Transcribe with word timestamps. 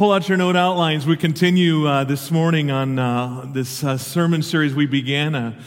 Pull 0.00 0.12
out 0.12 0.30
your 0.30 0.38
note 0.38 0.56
outlines. 0.56 1.06
We 1.06 1.18
continue 1.18 1.86
uh, 1.86 2.04
this 2.04 2.30
morning 2.30 2.70
on 2.70 2.98
uh, 2.98 3.44
this 3.52 3.84
uh, 3.84 3.98
sermon 3.98 4.42
series 4.42 4.74
we 4.74 4.86
began, 4.86 5.34
uh, 5.34 5.60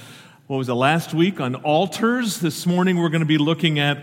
what 0.47 0.57
was 0.57 0.69
it, 0.69 0.73
last 0.73 1.13
week 1.13 1.39
on 1.39 1.53
altars. 1.53 2.39
This 2.39 2.65
morning 2.65 2.97
we're 2.97 3.09
going 3.09 3.21
to 3.21 3.27
be 3.27 3.37
looking 3.37 3.77
at 3.77 3.99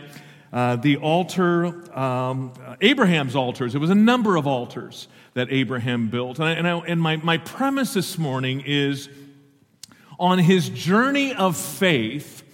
uh, 0.53 0.77
the 0.77 0.99
altar, 0.99 1.99
um, 1.99 2.53
Abraham's 2.81 3.35
altars. 3.35 3.75
It 3.75 3.79
was 3.79 3.91
a 3.91 3.97
number 3.97 4.37
of 4.37 4.47
altars 4.47 5.09
that 5.35 5.49
Abraham 5.51 6.11
built. 6.11 6.39
And, 6.39 6.47
I, 6.47 6.53
and, 6.53 6.69
I, 6.69 6.79
and 6.79 7.03
my, 7.03 7.17
my 7.17 7.39
premise 7.39 7.95
this 7.95 8.17
morning 8.17 8.63
is 8.65 9.09
on 10.17 10.39
his 10.39 10.69
journey 10.69 11.35
of 11.35 11.57
faith, 11.57 12.45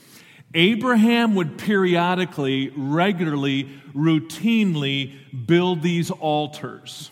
Abraham 0.55 1.35
would 1.35 1.59
periodically, 1.59 2.73
regularly, 2.75 3.69
routinely 3.95 5.13
build 5.47 5.83
these 5.83 6.11
altars. 6.11 7.11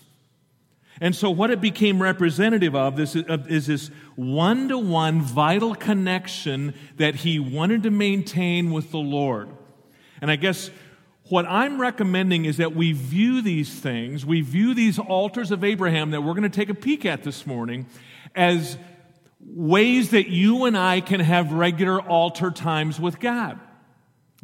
And 1.05 1.15
so, 1.15 1.31
what 1.31 1.51
it 1.51 1.61
became 1.61 2.01
representative 2.01 2.75
of 2.75 2.97
this 2.97 3.15
is 3.15 3.67
this 3.67 3.89
one 4.17 4.69
to 4.69 4.79
one 4.79 5.21
vital 5.21 5.75
connection 5.75 6.73
that 6.97 7.17
he 7.17 7.39
wanted 7.39 7.83
to 7.83 7.91
maintain 7.91 8.71
with 8.71 8.91
the 8.91 8.97
Lord. 8.97 9.51
And 10.23 10.31
I 10.31 10.37
guess 10.37 10.71
what 11.29 11.45
I'm 11.45 11.79
recommending 11.79 12.47
is 12.47 12.57
that 12.57 12.75
we 12.75 12.93
view 12.95 13.43
these 13.43 13.69
things, 13.69 14.25
we 14.25 14.41
view 14.41 14.73
these 14.73 14.99
altars 14.99 15.51
of 15.51 15.63
Abraham 15.63 16.13
that 16.13 16.23
we're 16.23 16.33
going 16.33 16.45
to 16.45 16.49
take 16.49 16.71
a 16.71 16.75
peek 16.75 17.05
at 17.05 17.23
this 17.23 17.47
morning, 17.47 17.85
as 18.35 18.79
ways 19.41 20.09
that 20.13 20.31
you 20.31 20.65
and 20.65 20.75
I 20.75 21.03
can 21.03 21.21
have 21.21 21.53
regular 21.53 22.01
altar 22.01 22.51
times 22.51 22.99
with 22.99 23.21
God. 23.21 23.61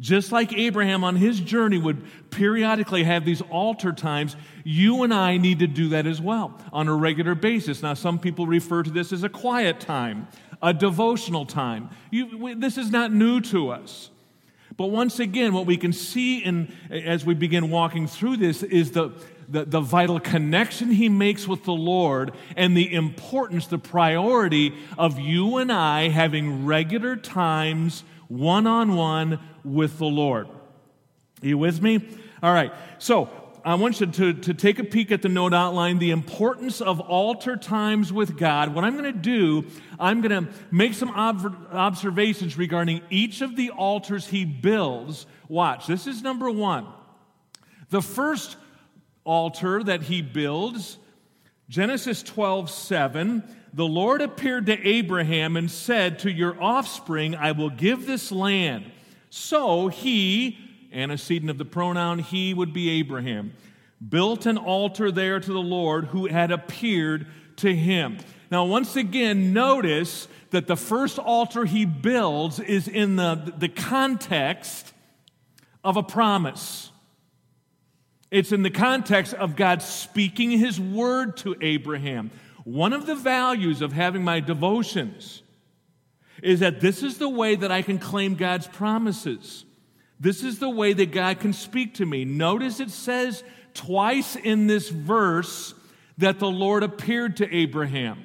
Just 0.01 0.31
like 0.31 0.51
Abraham 0.51 1.03
on 1.03 1.15
his 1.15 1.39
journey 1.39 1.77
would 1.77 2.01
periodically 2.31 3.03
have 3.03 3.23
these 3.23 3.41
altar 3.43 3.93
times, 3.93 4.35
you 4.63 5.03
and 5.03 5.13
I 5.13 5.37
need 5.37 5.59
to 5.59 5.67
do 5.67 5.89
that 5.89 6.07
as 6.07 6.19
well 6.19 6.59
on 6.73 6.87
a 6.87 6.95
regular 6.95 7.35
basis. 7.35 7.83
Now, 7.83 7.93
some 7.93 8.17
people 8.17 8.47
refer 8.47 8.81
to 8.81 8.89
this 8.89 9.13
as 9.13 9.23
a 9.23 9.29
quiet 9.29 9.79
time, 9.79 10.27
a 10.59 10.73
devotional 10.73 11.45
time. 11.45 11.91
You, 12.09 12.55
this 12.55 12.79
is 12.79 12.89
not 12.89 13.13
new 13.13 13.41
to 13.41 13.69
us. 13.69 14.09
But 14.75 14.87
once 14.87 15.19
again, 15.19 15.53
what 15.53 15.67
we 15.67 15.77
can 15.77 15.93
see 15.93 16.39
in, 16.39 16.73
as 16.89 17.23
we 17.23 17.35
begin 17.35 17.69
walking 17.69 18.07
through 18.07 18.37
this 18.37 18.63
is 18.63 18.91
the, 18.91 19.11
the, 19.47 19.65
the 19.65 19.81
vital 19.81 20.19
connection 20.19 20.89
he 20.89 21.09
makes 21.09 21.47
with 21.47 21.63
the 21.65 21.73
Lord 21.73 22.31
and 22.57 22.75
the 22.75 22.91
importance, 22.91 23.67
the 23.67 23.77
priority 23.77 24.73
of 24.97 25.19
you 25.19 25.57
and 25.57 25.71
I 25.71 26.09
having 26.09 26.65
regular 26.65 27.15
times 27.15 28.03
one 28.31 28.65
on 28.65 28.95
one 28.95 29.39
with 29.63 29.97
the 29.97 30.05
Lord. 30.05 30.47
Are 30.47 31.47
you 31.47 31.57
with 31.57 31.81
me? 31.81 31.99
All 32.41 32.53
right. 32.53 32.71
So 32.97 33.29
I 33.65 33.75
want 33.75 33.99
you 33.99 34.07
to, 34.07 34.33
to 34.33 34.53
take 34.53 34.79
a 34.79 34.83
peek 34.83 35.11
at 35.11 35.21
the 35.21 35.29
note 35.29 35.53
outline, 35.53 35.99
the 35.99 36.11
importance 36.11 36.79
of 36.79 36.99
altar 37.01 37.57
times 37.57 38.13
with 38.13 38.37
God. 38.37 38.73
What 38.73 38.85
I'm 38.85 38.93
going 38.93 39.11
to 39.13 39.19
do, 39.19 39.65
I'm 39.99 40.21
going 40.21 40.45
to 40.45 40.51
make 40.71 40.93
some 40.93 41.09
ob- 41.09 41.67
observations 41.71 42.57
regarding 42.57 43.01
each 43.09 43.41
of 43.41 43.55
the 43.55 43.71
altars 43.71 44.27
he 44.27 44.45
builds. 44.45 45.25
Watch, 45.49 45.85
this 45.85 46.07
is 46.07 46.21
number 46.21 46.49
one. 46.49 46.87
The 47.89 48.01
first 48.01 48.55
altar 49.25 49.83
that 49.83 50.03
he 50.03 50.21
builds, 50.21 50.97
Genesis 51.67 52.23
12 52.23 52.69
7, 52.69 53.43
the 53.73 53.85
Lord 53.85 54.21
appeared 54.21 54.65
to 54.65 54.87
Abraham 54.87 55.55
and 55.55 55.71
said, 55.71 56.19
To 56.19 56.31
your 56.31 56.61
offspring 56.61 57.35
I 57.35 57.53
will 57.53 57.69
give 57.69 58.05
this 58.05 58.31
land. 58.31 58.91
So 59.29 59.87
he, 59.87 60.57
antecedent 60.93 61.49
of 61.49 61.57
the 61.57 61.65
pronoun 61.65 62.19
he 62.19 62.53
would 62.53 62.73
be 62.73 62.89
Abraham, 62.99 63.53
built 64.07 64.45
an 64.45 64.57
altar 64.57 65.11
there 65.11 65.39
to 65.39 65.53
the 65.53 65.59
Lord 65.59 66.05
who 66.05 66.27
had 66.27 66.51
appeared 66.51 67.27
to 67.57 67.73
him. 67.73 68.17
Now, 68.49 68.65
once 68.65 68.97
again, 68.97 69.53
notice 69.53 70.27
that 70.49 70.67
the 70.67 70.75
first 70.75 71.17
altar 71.17 71.63
he 71.63 71.85
builds 71.85 72.59
is 72.59 72.89
in 72.89 73.15
the, 73.15 73.53
the 73.57 73.69
context 73.69 74.91
of 75.83 75.95
a 75.95 76.03
promise. 76.03 76.91
It's 78.29 78.51
in 78.51 78.63
the 78.63 78.69
context 78.69 79.33
of 79.33 79.55
God 79.55 79.81
speaking 79.81 80.51
his 80.51 80.79
word 80.79 81.37
to 81.37 81.55
Abraham. 81.61 82.31
One 82.63 82.93
of 82.93 83.05
the 83.05 83.15
values 83.15 83.81
of 83.81 83.93
having 83.93 84.23
my 84.23 84.39
devotions 84.39 85.41
is 86.43 86.59
that 86.59 86.81
this 86.81 87.03
is 87.03 87.17
the 87.17 87.29
way 87.29 87.55
that 87.55 87.71
I 87.71 87.81
can 87.81 87.99
claim 87.99 88.35
God's 88.35 88.67
promises. 88.67 89.65
This 90.19 90.43
is 90.43 90.59
the 90.59 90.69
way 90.69 90.93
that 90.93 91.11
God 91.11 91.39
can 91.39 91.53
speak 91.53 91.95
to 91.95 92.05
me. 92.05 92.25
Notice 92.25 92.79
it 92.79 92.91
says 92.91 93.43
twice 93.73 94.35
in 94.35 94.67
this 94.67 94.89
verse 94.89 95.73
that 96.17 96.39
the 96.39 96.49
Lord 96.49 96.83
appeared 96.83 97.37
to 97.37 97.55
Abraham. 97.55 98.23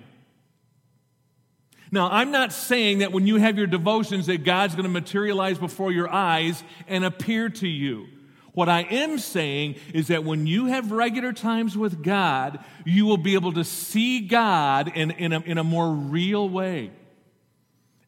Now, 1.90 2.10
I'm 2.10 2.32
not 2.32 2.52
saying 2.52 2.98
that 2.98 3.12
when 3.12 3.26
you 3.26 3.36
have 3.36 3.56
your 3.56 3.66
devotions 3.66 4.26
that 4.26 4.44
God's 4.44 4.74
going 4.74 4.84
to 4.84 4.90
materialize 4.90 5.56
before 5.58 5.92
your 5.92 6.12
eyes 6.12 6.62
and 6.88 7.04
appear 7.04 7.48
to 7.48 7.68
you. 7.68 8.08
What 8.56 8.70
I 8.70 8.84
am 8.84 9.18
saying 9.18 9.74
is 9.92 10.06
that 10.06 10.24
when 10.24 10.46
you 10.46 10.64
have 10.64 10.90
regular 10.90 11.34
times 11.34 11.76
with 11.76 12.02
God, 12.02 12.64
you 12.86 13.04
will 13.04 13.18
be 13.18 13.34
able 13.34 13.52
to 13.52 13.64
see 13.64 14.20
God 14.20 14.90
in, 14.96 15.10
in, 15.10 15.34
a, 15.34 15.40
in 15.40 15.58
a 15.58 15.62
more 15.62 15.90
real 15.90 16.48
way. 16.48 16.90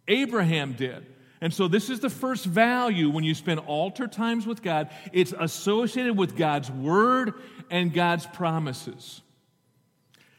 Abraham 0.08 0.72
did. 0.72 1.04
And 1.42 1.52
so, 1.52 1.68
this 1.68 1.90
is 1.90 2.00
the 2.00 2.08
first 2.08 2.46
value 2.46 3.10
when 3.10 3.24
you 3.24 3.34
spend 3.34 3.60
altar 3.60 4.06
times 4.06 4.46
with 4.46 4.62
God. 4.62 4.88
It's 5.12 5.34
associated 5.38 6.16
with 6.16 6.34
God's 6.34 6.70
word 6.70 7.34
and 7.70 7.92
God's 7.92 8.24
promises. 8.24 9.20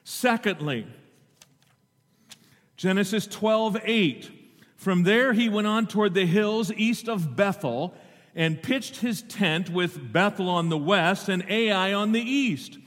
Secondly, 0.03 0.87
Genesis 2.77 3.27
12 3.27 3.77
8. 3.83 4.31
From 4.75 5.03
there, 5.03 5.33
he 5.33 5.49
went 5.49 5.67
on 5.67 5.85
toward 5.85 6.15
the 6.15 6.25
hills 6.25 6.71
east 6.71 7.07
of 7.07 7.35
Bethel 7.35 7.93
and 8.39 8.63
pitched 8.63 8.95
his 9.01 9.21
tent 9.23 9.69
with 9.69 10.13
Bethel 10.13 10.47
on 10.47 10.69
the 10.69 10.77
west 10.77 11.27
and 11.27 11.43
Ai 11.49 11.91
on 11.91 12.13
the 12.13 12.21
east. 12.21 12.77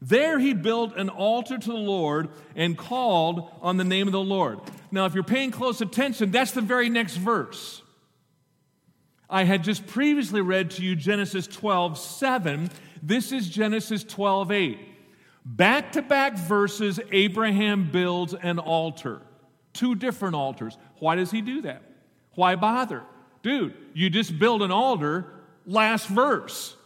There 0.00 0.38
he 0.38 0.54
built 0.54 0.96
an 0.96 1.08
altar 1.08 1.58
to 1.58 1.68
the 1.68 1.76
Lord 1.76 2.28
and 2.54 2.78
called 2.78 3.50
on 3.60 3.76
the 3.76 3.82
name 3.82 4.06
of 4.06 4.12
the 4.12 4.20
Lord. 4.20 4.60
Now, 4.92 5.06
if 5.06 5.14
you're 5.14 5.24
paying 5.24 5.50
close 5.50 5.80
attention, 5.80 6.30
that's 6.30 6.52
the 6.52 6.60
very 6.60 6.88
next 6.88 7.16
verse. 7.16 7.82
I 9.28 9.42
had 9.42 9.64
just 9.64 9.84
previously 9.88 10.42
read 10.42 10.70
to 10.72 10.82
you 10.82 10.94
Genesis 10.94 11.48
12, 11.48 11.98
7. 11.98 12.70
This 13.02 13.32
is 13.32 13.48
Genesis 13.48 14.04
12, 14.04 14.52
8. 14.52 14.78
Back 15.44 15.90
to 15.92 16.02
back 16.02 16.38
verses, 16.38 17.00
Abraham 17.10 17.90
builds 17.90 18.32
an 18.32 18.60
altar. 18.60 19.22
Two 19.72 19.96
different 19.96 20.36
altars. 20.36 20.78
Why 21.00 21.16
does 21.16 21.32
he 21.32 21.40
do 21.40 21.62
that? 21.62 21.82
Why 22.36 22.54
bother? 22.54 23.02
Dude, 23.42 23.74
you 23.94 24.10
just 24.10 24.38
build 24.38 24.62
an 24.62 24.70
altar, 24.70 25.26
last 25.66 26.08
verse. 26.08 26.76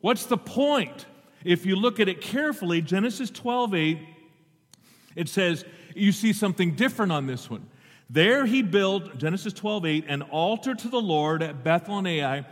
What's 0.00 0.26
the 0.26 0.36
point? 0.36 1.06
If 1.44 1.64
you 1.64 1.76
look 1.76 2.00
at 2.00 2.08
it 2.08 2.20
carefully, 2.20 2.82
Genesis 2.82 3.30
12 3.30 3.74
8, 3.74 3.98
it 5.16 5.28
says, 5.28 5.64
you 5.94 6.12
see 6.12 6.32
something 6.32 6.74
different 6.74 7.12
on 7.12 7.26
this 7.26 7.50
one. 7.50 7.68
There 8.08 8.44
he 8.46 8.62
built, 8.62 9.18
Genesis 9.18 9.52
12 9.52 9.86
8, 9.86 10.04
an 10.08 10.22
altar 10.22 10.74
to 10.74 10.88
the 10.88 11.00
Lord 11.00 11.42
at 11.42 11.62
Bethel 11.62 11.98
and 11.98 12.08
Ai 12.08 12.46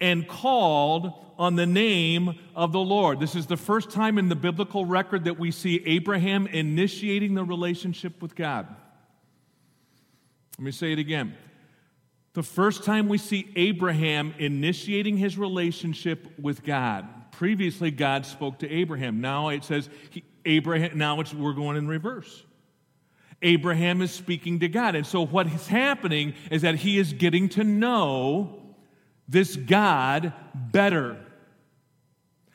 and 0.00 0.26
called 0.26 1.12
on 1.38 1.56
the 1.56 1.66
name 1.66 2.38
of 2.54 2.72
the 2.72 2.80
Lord. 2.80 3.20
This 3.20 3.34
is 3.34 3.46
the 3.46 3.56
first 3.56 3.90
time 3.90 4.18
in 4.18 4.28
the 4.28 4.36
biblical 4.36 4.84
record 4.84 5.24
that 5.24 5.38
we 5.38 5.50
see 5.50 5.82
Abraham 5.86 6.46
initiating 6.46 7.34
the 7.34 7.44
relationship 7.44 8.20
with 8.22 8.34
God. 8.34 8.66
Let 10.58 10.64
me 10.64 10.70
say 10.70 10.92
it 10.92 10.98
again. 10.98 11.36
The 12.34 12.42
first 12.42 12.82
time 12.82 13.08
we 13.08 13.18
see 13.18 13.50
Abraham 13.54 14.34
initiating 14.38 15.16
his 15.16 15.38
relationship 15.38 16.36
with 16.38 16.64
God. 16.64 17.06
Previously, 17.30 17.92
God 17.92 18.26
spoke 18.26 18.58
to 18.58 18.70
Abraham. 18.70 19.20
Now 19.20 19.48
it 19.48 19.64
says 19.64 19.88
he, 20.10 20.24
Abraham. 20.44 20.98
Now 20.98 21.22
we're 21.36 21.52
going 21.52 21.76
in 21.76 21.86
reverse. 21.86 22.44
Abraham 23.40 24.02
is 24.02 24.10
speaking 24.10 24.60
to 24.60 24.68
God, 24.68 24.94
and 24.94 25.06
so 25.06 25.24
what 25.24 25.46
is 25.46 25.66
happening 25.68 26.34
is 26.50 26.62
that 26.62 26.76
he 26.76 26.98
is 26.98 27.12
getting 27.12 27.48
to 27.50 27.64
know 27.64 28.62
this 29.28 29.54
God 29.54 30.32
better. 30.54 31.18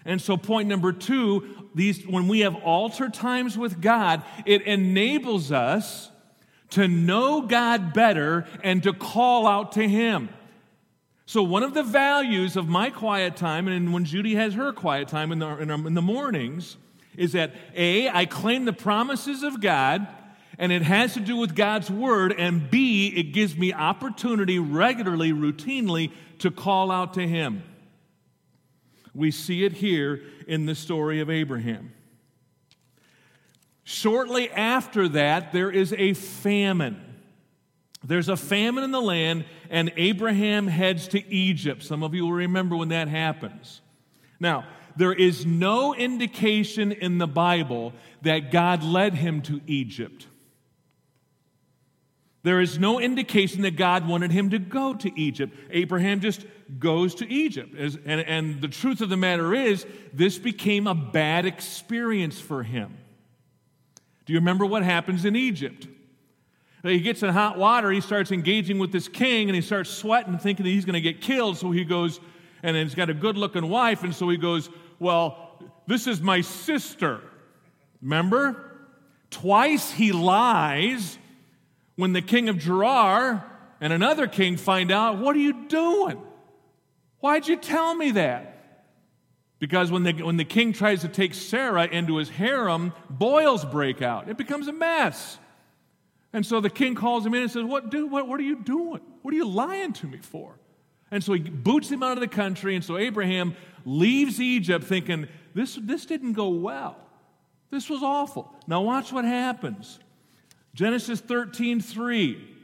And 0.03 0.21
so, 0.21 0.35
point 0.35 0.67
number 0.67 0.91
two: 0.91 1.69
these 1.73 2.05
when 2.05 2.27
we 2.27 2.41
have 2.41 2.55
altar 2.55 3.09
times 3.09 3.57
with 3.57 3.81
God, 3.81 4.23
it 4.45 4.63
enables 4.63 5.51
us 5.53 6.09
to 6.71 6.87
know 6.87 7.41
God 7.41 7.93
better 7.93 8.47
and 8.63 8.83
to 8.83 8.93
call 8.93 9.47
out 9.47 9.73
to 9.73 9.87
Him. 9.87 10.29
So, 11.25 11.43
one 11.43 11.61
of 11.61 11.73
the 11.73 11.83
values 11.83 12.55
of 12.55 12.67
my 12.67 12.89
quiet 12.89 13.35
time, 13.35 13.67
and 13.67 13.93
when 13.93 14.05
Judy 14.05 14.35
has 14.35 14.55
her 14.55 14.73
quiet 14.73 15.07
time 15.07 15.31
in 15.31 15.39
the, 15.39 15.57
in 15.57 15.93
the 15.93 16.01
mornings, 16.01 16.77
is 17.15 17.33
that 17.33 17.53
A, 17.75 18.09
I 18.09 18.25
claim 18.25 18.65
the 18.65 18.73
promises 18.73 19.43
of 19.43 19.61
God, 19.61 20.07
and 20.57 20.71
it 20.71 20.81
has 20.81 21.13
to 21.13 21.19
do 21.19 21.37
with 21.37 21.55
God's 21.55 21.91
Word, 21.91 22.33
and 22.35 22.71
B, 22.71 23.13
it 23.15 23.31
gives 23.31 23.55
me 23.55 23.73
opportunity 23.73 24.57
regularly, 24.57 25.31
routinely, 25.31 26.11
to 26.39 26.49
call 26.49 26.91
out 26.91 27.13
to 27.13 27.27
Him. 27.27 27.61
We 29.13 29.31
see 29.31 29.65
it 29.65 29.73
here 29.73 30.23
in 30.47 30.65
the 30.65 30.75
story 30.75 31.19
of 31.19 31.29
Abraham. 31.29 31.93
Shortly 33.91 34.51
after 34.51 35.07
that, 35.09 35.51
there 35.51 35.71
is 35.71 35.93
a 35.93 36.13
famine. 36.13 37.03
There's 38.03 38.29
a 38.29 38.37
famine 38.37 38.83
in 38.83 38.91
the 38.91 39.01
land, 39.01 39.45
and 39.71 39.91
Abraham 39.97 40.67
heads 40.67 41.07
to 41.07 41.27
Egypt. 41.27 41.81
Some 41.81 42.03
of 42.03 42.13
you 42.13 42.25
will 42.25 42.33
remember 42.33 42.75
when 42.75 42.89
that 42.89 43.07
happens. 43.07 43.81
Now, 44.39 44.65
there 44.95 45.11
is 45.11 45.43
no 45.43 45.95
indication 45.95 46.91
in 46.91 47.17
the 47.17 47.25
Bible 47.25 47.93
that 48.21 48.51
God 48.51 48.83
led 48.83 49.15
him 49.15 49.41
to 49.41 49.59
Egypt. 49.65 50.27
There 52.43 52.61
is 52.61 52.77
no 52.77 52.99
indication 52.99 53.63
that 53.63 53.75
God 53.75 54.07
wanted 54.07 54.29
him 54.29 54.51
to 54.51 54.59
go 54.59 54.93
to 54.93 55.19
Egypt. 55.19 55.57
Abraham 55.71 56.19
just 56.19 56.45
goes 56.77 57.15
to 57.15 57.27
Egypt. 57.27 57.73
And, 58.05 58.61
the 58.61 58.67
truth 58.67 59.01
of 59.01 59.09
the 59.09 59.17
matter 59.17 59.51
is, 59.55 59.83
this 60.13 60.37
became 60.37 60.85
a 60.85 60.93
bad 60.93 61.47
experience 61.47 62.39
for 62.39 62.61
him. 62.61 62.95
Do 64.29 64.33
you 64.33 64.39
remember 64.41 64.63
what 64.63 64.83
happens 64.83 65.25
in 65.25 65.35
Egypt? 65.35 65.87
He 66.83 66.99
gets 66.99 67.23
in 67.23 67.29
hot 67.31 67.57
water, 67.57 67.89
he 67.89 67.99
starts 67.99 68.31
engaging 68.31 68.77
with 68.77 68.91
this 68.91 69.07
king, 69.07 69.49
and 69.49 69.55
he 69.55 69.61
starts 69.63 69.89
sweating, 69.89 70.37
thinking 70.37 70.65
that 70.65 70.69
he's 70.69 70.85
going 70.85 70.93
to 70.93 71.01
get 71.01 71.19
killed. 71.19 71.57
So 71.57 71.71
he 71.71 71.83
goes, 71.83 72.19
and 72.61 72.77
he's 72.77 72.93
got 72.93 73.09
a 73.09 73.15
good 73.15 73.37
looking 73.37 73.67
wife, 73.67 74.03
and 74.03 74.13
so 74.13 74.29
he 74.29 74.37
goes, 74.37 74.69
Well, 74.99 75.57
this 75.87 76.05
is 76.05 76.21
my 76.21 76.41
sister. 76.41 77.21
Remember? 78.03 78.71
Twice 79.31 79.91
he 79.91 80.11
lies 80.11 81.17
when 81.95 82.13
the 82.13 82.21
king 82.21 82.49
of 82.49 82.59
Gerar 82.59 83.43
and 83.81 83.91
another 83.91 84.27
king 84.27 84.57
find 84.57 84.91
out, 84.91 85.17
What 85.17 85.35
are 85.35 85.39
you 85.39 85.65
doing? 85.65 86.21
Why'd 87.19 87.47
you 87.47 87.55
tell 87.55 87.95
me 87.95 88.11
that? 88.11 88.58
Because 89.59 89.91
when 89.91 90.03
the, 90.03 90.13
when 90.13 90.37
the 90.37 90.45
king 90.45 90.71
tries 90.71 91.01
to 91.01 91.09
take 91.09 91.33
Sarah 91.33 91.85
into 91.85 92.15
his 92.15 92.29
harem, 92.29 92.93
boils 93.09 93.65
break 93.65 94.01
out. 94.01 94.29
It 94.29 94.37
becomes 94.37 94.67
a 94.69 94.73
mess. 94.73 95.37
And 96.31 96.45
so 96.45 96.61
the 96.61 96.69
king 96.69 96.95
calls 96.95 97.25
him 97.25 97.33
in 97.33 97.41
and 97.41 97.51
says, 97.51 97.65
What, 97.65 97.89
dude, 97.89 98.09
what, 98.09 98.27
what 98.27 98.39
are 98.39 98.43
you 98.43 98.55
doing? 98.55 99.01
What 99.21 99.33
are 99.33 99.37
you 99.37 99.47
lying 99.47 99.93
to 99.93 100.07
me 100.07 100.19
for? 100.19 100.55
And 101.11 101.23
so 101.23 101.33
he 101.33 101.41
boots 101.41 101.89
him 101.89 102.03
out 102.03 102.13
of 102.13 102.21
the 102.21 102.27
country. 102.27 102.75
And 102.75 102.85
so 102.85 102.97
Abraham 102.97 103.55
leaves 103.83 104.39
Egypt 104.39 104.85
thinking, 104.85 105.27
This, 105.53 105.77
this 105.81 106.05
didn't 106.05 106.33
go 106.33 106.49
well. 106.49 106.97
This 107.69 107.89
was 107.89 108.01
awful. 108.01 108.53
Now, 108.65 108.81
watch 108.81 109.11
what 109.11 109.25
happens. 109.25 109.99
Genesis 110.73 111.19
13 111.19 111.81
3. 111.81 112.55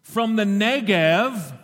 From 0.00 0.36
the 0.36 0.44
Negev, 0.44 1.58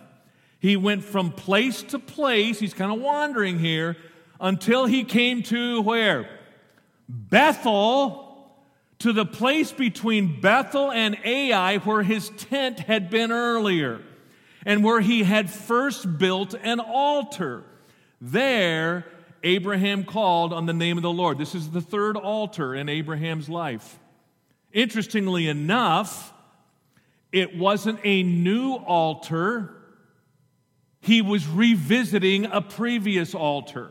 he 0.59 0.77
went 0.77 1.05
from 1.05 1.33
place 1.33 1.83
to 1.85 1.99
place. 1.99 2.59
He's 2.59 2.75
kind 2.75 2.93
of 2.93 3.01
wandering 3.01 3.59
here 3.59 3.97
until 4.43 4.85
he 4.87 5.05
came 5.05 5.43
to 5.45 5.81
where? 5.81 6.29
Bethel 7.09 8.29
to 8.99 9.13
the 9.13 9.25
place 9.25 9.73
between 9.73 10.41
Bethel 10.41 10.91
and 10.91 11.17
Ai 11.25 11.79
where 11.79 12.03
his 12.03 12.29
tent 12.31 12.81
had 12.81 13.09
been 13.09 13.33
earlier 13.33 14.01
and 14.67 14.85
where 14.85 15.01
he 15.01 15.23
had 15.23 15.51
first 15.51 16.19
built 16.19 16.55
an 16.55 16.81
altar. 16.81 17.65
There, 18.21 19.05
Abraham 19.43 20.05
called 20.05 20.53
on 20.53 20.67
the 20.67 20.73
name 20.73 20.97
of 20.97 21.03
the 21.03 21.11
Lord. 21.11 21.39
This 21.39 21.55
is 21.55 21.71
the 21.71 21.81
third 21.81 22.17
altar 22.17 22.75
in 22.75 22.89
Abraham's 22.89 23.49
life. 23.49 23.99
Interestingly 24.73 25.49
enough, 25.49 26.33
it 27.33 27.57
wasn't 27.57 27.99
a 28.05 28.23
new 28.23 28.75
altar, 28.75 29.75
he 31.01 31.21
was 31.21 31.47
revisiting 31.49 32.47
a 32.47 32.61
previous 32.61 33.35
altar. 33.35 33.91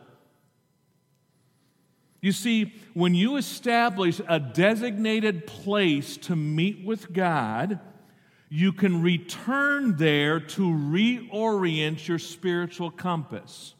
You 2.21 2.31
see, 2.31 2.73
when 2.93 3.15
you 3.15 3.35
establish 3.35 4.21
a 4.27 4.39
designated 4.39 5.47
place 5.47 6.17
to 6.17 6.35
meet 6.35 6.85
with 6.85 7.11
God, 7.11 7.79
you 8.47 8.71
can 8.73 9.01
return 9.01 9.97
there 9.97 10.39
to 10.39 10.61
reorient 10.61 12.07
your 12.07 12.19
spiritual 12.19 12.91
compass. 12.91 13.73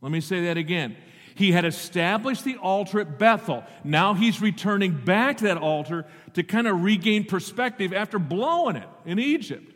Let 0.00 0.10
me 0.10 0.20
say 0.20 0.46
that 0.46 0.56
again. 0.56 0.96
He 1.36 1.52
had 1.52 1.64
established 1.64 2.44
the 2.44 2.56
altar 2.56 3.00
at 3.00 3.18
Bethel. 3.18 3.64
Now 3.84 4.14
he's 4.14 4.42
returning 4.42 5.04
back 5.04 5.38
to 5.38 5.44
that 5.44 5.58
altar 5.58 6.06
to 6.34 6.42
kind 6.42 6.66
of 6.66 6.82
regain 6.82 7.24
perspective 7.24 7.92
after 7.92 8.18
blowing 8.18 8.76
it 8.76 8.88
in 9.06 9.18
Egypt. 9.18 9.72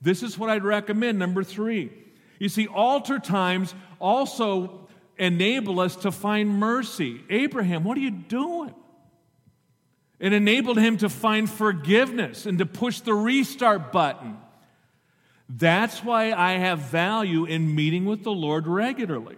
This 0.00 0.22
is 0.22 0.38
what 0.38 0.50
I'd 0.50 0.64
recommend. 0.64 1.18
Number 1.18 1.44
three. 1.44 1.92
You 2.38 2.48
see, 2.48 2.66
altar 2.66 3.18
times 3.18 3.74
also 4.00 4.83
enable 5.18 5.80
us 5.80 5.96
to 5.96 6.10
find 6.10 6.48
mercy. 6.48 7.22
Abraham, 7.30 7.84
what 7.84 7.96
are 7.96 8.00
you 8.00 8.10
doing? 8.10 8.74
It 10.18 10.32
enabled 10.32 10.78
him 10.78 10.96
to 10.98 11.08
find 11.08 11.50
forgiveness 11.50 12.46
and 12.46 12.58
to 12.58 12.66
push 12.66 13.00
the 13.00 13.14
restart 13.14 13.92
button. 13.92 14.38
That's 15.48 16.02
why 16.02 16.32
I 16.32 16.52
have 16.52 16.78
value 16.78 17.44
in 17.44 17.74
meeting 17.74 18.06
with 18.06 18.24
the 18.24 18.32
Lord 18.32 18.66
regularly. 18.66 19.36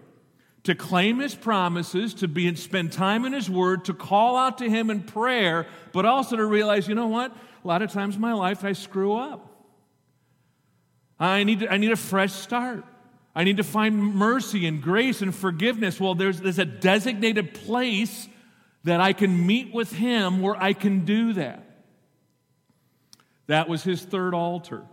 To 0.64 0.74
claim 0.74 1.20
his 1.20 1.34
promises, 1.34 2.14
to 2.14 2.28
be 2.28 2.48
and 2.48 2.58
spend 2.58 2.92
time 2.92 3.24
in 3.24 3.32
his 3.32 3.48
word, 3.48 3.84
to 3.86 3.94
call 3.94 4.36
out 4.36 4.58
to 4.58 4.68
him 4.68 4.90
in 4.90 5.02
prayer, 5.02 5.66
but 5.92 6.04
also 6.04 6.36
to 6.36 6.44
realize, 6.44 6.88
you 6.88 6.94
know 6.94 7.06
what? 7.06 7.32
A 7.64 7.68
lot 7.68 7.82
of 7.82 7.92
times 7.92 8.16
in 8.16 8.20
my 8.20 8.32
life 8.32 8.64
I 8.64 8.72
screw 8.72 9.14
up. 9.16 9.48
I 11.18 11.44
need, 11.44 11.66
I 11.68 11.76
need 11.76 11.92
a 11.92 11.96
fresh 11.96 12.32
start. 12.32 12.84
I 13.36 13.44
need 13.44 13.58
to 13.58 13.64
find 13.64 14.14
mercy 14.14 14.66
and 14.66 14.82
grace 14.82 15.20
and 15.20 15.32
forgiveness. 15.32 16.00
Well, 16.00 16.14
there's, 16.14 16.40
there's 16.40 16.58
a 16.58 16.64
designated 16.64 17.52
place 17.52 18.28
that 18.84 19.00
I 19.00 19.12
can 19.12 19.46
meet 19.46 19.74
with 19.74 19.92
Him 19.92 20.40
where 20.40 20.56
I 20.56 20.72
can 20.72 21.04
do 21.04 21.34
that. 21.34 21.62
That 23.46 23.68
was 23.68 23.84
his 23.84 24.02
third 24.02 24.34
altar. 24.34 24.84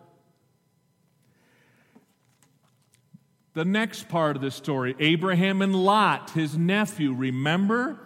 The 3.53 3.65
next 3.65 4.09
part 4.09 4.35
of 4.35 4.41
the 4.41 4.51
story 4.51 4.95
Abraham 4.99 5.61
and 5.61 5.75
Lot, 5.75 6.31
his 6.31 6.57
nephew, 6.57 7.13
remember? 7.13 7.99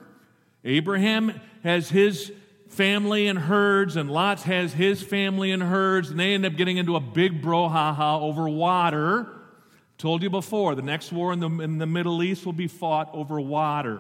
Abraham 0.64 1.40
has 1.64 1.90
his 1.90 2.32
family 2.70 3.28
and 3.28 3.40
herds, 3.40 3.96
and 3.96 4.12
Lot 4.12 4.42
has 4.42 4.74
his 4.74 5.02
family 5.02 5.52
and 5.52 5.64
herds, 5.64 6.12
and 6.12 6.20
they 6.20 6.34
end 6.34 6.46
up 6.46 6.56
getting 6.56 6.78
into 6.78 6.96
a 6.96 7.00
big 7.00 7.42
brouhaha 7.42 8.22
over 8.22 8.48
water. 8.50 9.37
Told 9.98 10.22
you 10.22 10.30
before, 10.30 10.76
the 10.76 10.84
next 10.84 11.12
war 11.12 11.34
in 11.34 11.40
the, 11.40 11.50
in 11.50 11.80
the 11.80 11.88
Middle 11.88 12.22
East 12.22 12.46
will 12.46 12.54
be 12.54 12.68
fought 12.68 13.10
over 13.14 13.42
water. 13.42 14.00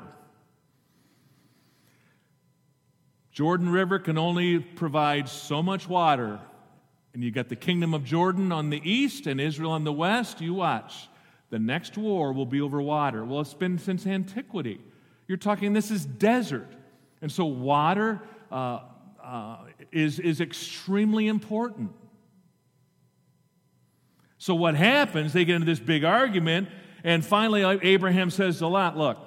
Jordan 3.32 3.70
River 3.70 3.98
can 4.00 4.18
only 4.18 4.60
provide 4.60 5.28
so 5.28 5.64
much 5.64 5.88
water. 5.88 6.40
And 7.14 7.24
you 7.24 7.32
got 7.32 7.50
the 7.50 7.56
kingdom 7.56 7.96
of 7.96 8.04
Jordan 8.04 8.52
on 8.52 8.70
the 8.70 8.82
east 8.84 9.26
and 9.26 9.42
Israel 9.42 9.72
on 9.72 9.84
the 9.84 9.94
west. 9.94 10.40
You 10.40 10.54
watch. 10.54 11.10
The 11.50 11.58
next 11.58 11.98
war 11.98 12.32
will 12.34 12.46
be 12.46 12.62
over 12.62 12.82
water. 12.82 13.24
Well, 13.26 13.42
it's 13.42 13.54
been 13.54 13.80
since 13.80 14.06
antiquity. 14.06 14.80
You're 15.28 15.38
talking, 15.38 15.74
this 15.74 15.90
is 15.90 16.06
desert. 16.06 16.68
And 17.22 17.32
so, 17.32 17.46
water 17.46 18.22
uh, 18.52 18.82
uh, 19.24 19.58
is, 19.92 20.20
is 20.20 20.42
extremely 20.42 21.28
important. 21.28 21.92
So 24.38 24.54
what 24.56 24.76
happens, 24.76 25.34
they 25.34 25.46
get 25.46 25.56
into 25.56 25.66
this 25.66 25.80
big 25.80 26.04
argument, 26.04 26.70
and 27.04 27.26
finally 27.26 27.64
uh, 27.64 27.78
Abraham 27.82 28.30
says 28.30 28.60
to 28.60 28.68
Lot, 28.68 28.98
Look, 28.98 29.18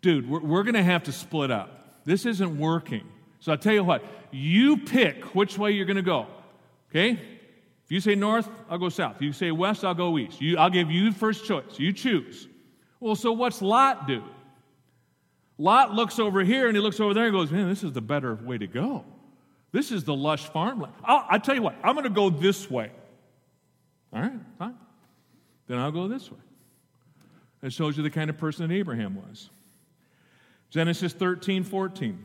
dude, 0.00 0.28
we're, 0.28 0.40
we're 0.40 0.62
going 0.62 0.74
to 0.74 0.82
have 0.82 1.04
to 1.04 1.12
split 1.12 1.50
up. 1.50 2.04
This 2.04 2.26
isn't 2.26 2.58
working. 2.58 3.06
So 3.40 3.52
I'll 3.52 3.58
tell 3.58 3.74
you 3.74 3.84
what, 3.84 4.04
you 4.30 4.78
pick 4.78 5.34
which 5.34 5.58
way 5.58 5.72
you're 5.72 5.86
going 5.86 5.96
to 5.96 6.02
go. 6.02 6.26
Okay? 6.90 7.12
If 7.12 7.90
you 7.90 8.00
say 8.00 8.14
north, 8.14 8.48
I'll 8.68 8.78
go 8.78 8.88
south. 8.88 9.16
If 9.16 9.22
you 9.22 9.32
say 9.32 9.50
west, 9.50 9.84
I'll 9.84 9.94
go 9.94 10.18
east. 10.18 10.40
You, 10.40 10.58
I'll 10.58 10.70
give 10.70 10.90
you 10.90 11.12
first 11.12 11.44
choice. 11.44 11.78
You 11.78 11.92
choose. 11.92 12.48
Well, 13.00 13.16
so 13.16 13.32
what's 13.32 13.60
Lot 13.62 14.06
do? 14.06 14.22
Lot 15.58 15.92
looks 15.92 16.18
over 16.18 16.42
here 16.42 16.66
and 16.68 16.76
he 16.76 16.82
looks 16.82 17.00
over 17.00 17.14
there 17.14 17.24
and 17.24 17.32
goes, 17.32 17.50
Man, 17.50 17.68
this 17.68 17.84
is 17.84 17.92
the 17.92 18.00
better 18.00 18.34
way 18.34 18.58
to 18.58 18.66
go. 18.66 19.04
This 19.72 19.90
is 19.90 20.04
the 20.04 20.14
lush 20.14 20.46
farmland. 20.46 20.92
I'll, 21.04 21.24
I'll 21.28 21.40
tell 21.40 21.54
you 21.54 21.62
what, 21.62 21.76
I'm 21.82 21.94
going 21.94 22.04
to 22.04 22.10
go 22.10 22.30
this 22.30 22.70
way. 22.70 22.90
All 24.12 24.20
right, 24.20 24.32
fine. 24.58 24.74
Then 25.66 25.78
I'll 25.78 25.92
go 25.92 26.08
this 26.08 26.30
way. 26.30 26.38
It 27.62 27.72
shows 27.72 27.96
you 27.96 28.02
the 28.02 28.10
kind 28.10 28.28
of 28.28 28.38
person 28.38 28.68
that 28.68 28.74
Abraham 28.74 29.14
was. 29.14 29.48
Genesis 30.70 31.12
13, 31.12 31.64
14. 31.64 32.24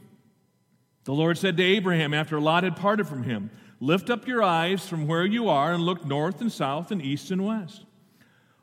The 1.04 1.14
Lord 1.14 1.38
said 1.38 1.56
to 1.58 1.64
Abraham 1.64 2.14
after 2.14 2.40
Lot 2.40 2.64
had 2.64 2.76
parted 2.76 3.08
from 3.08 3.24
him, 3.24 3.50
Lift 3.80 4.10
up 4.10 4.28
your 4.28 4.42
eyes 4.42 4.88
from 4.88 5.08
where 5.08 5.26
you 5.26 5.50
are 5.50 5.72
and 5.72 5.84
look 5.84 6.06
north 6.06 6.42
and 6.42 6.52
south 6.52 6.92
and 6.92 7.02
east 7.02 7.30
and 7.30 7.46
west. 7.46 7.86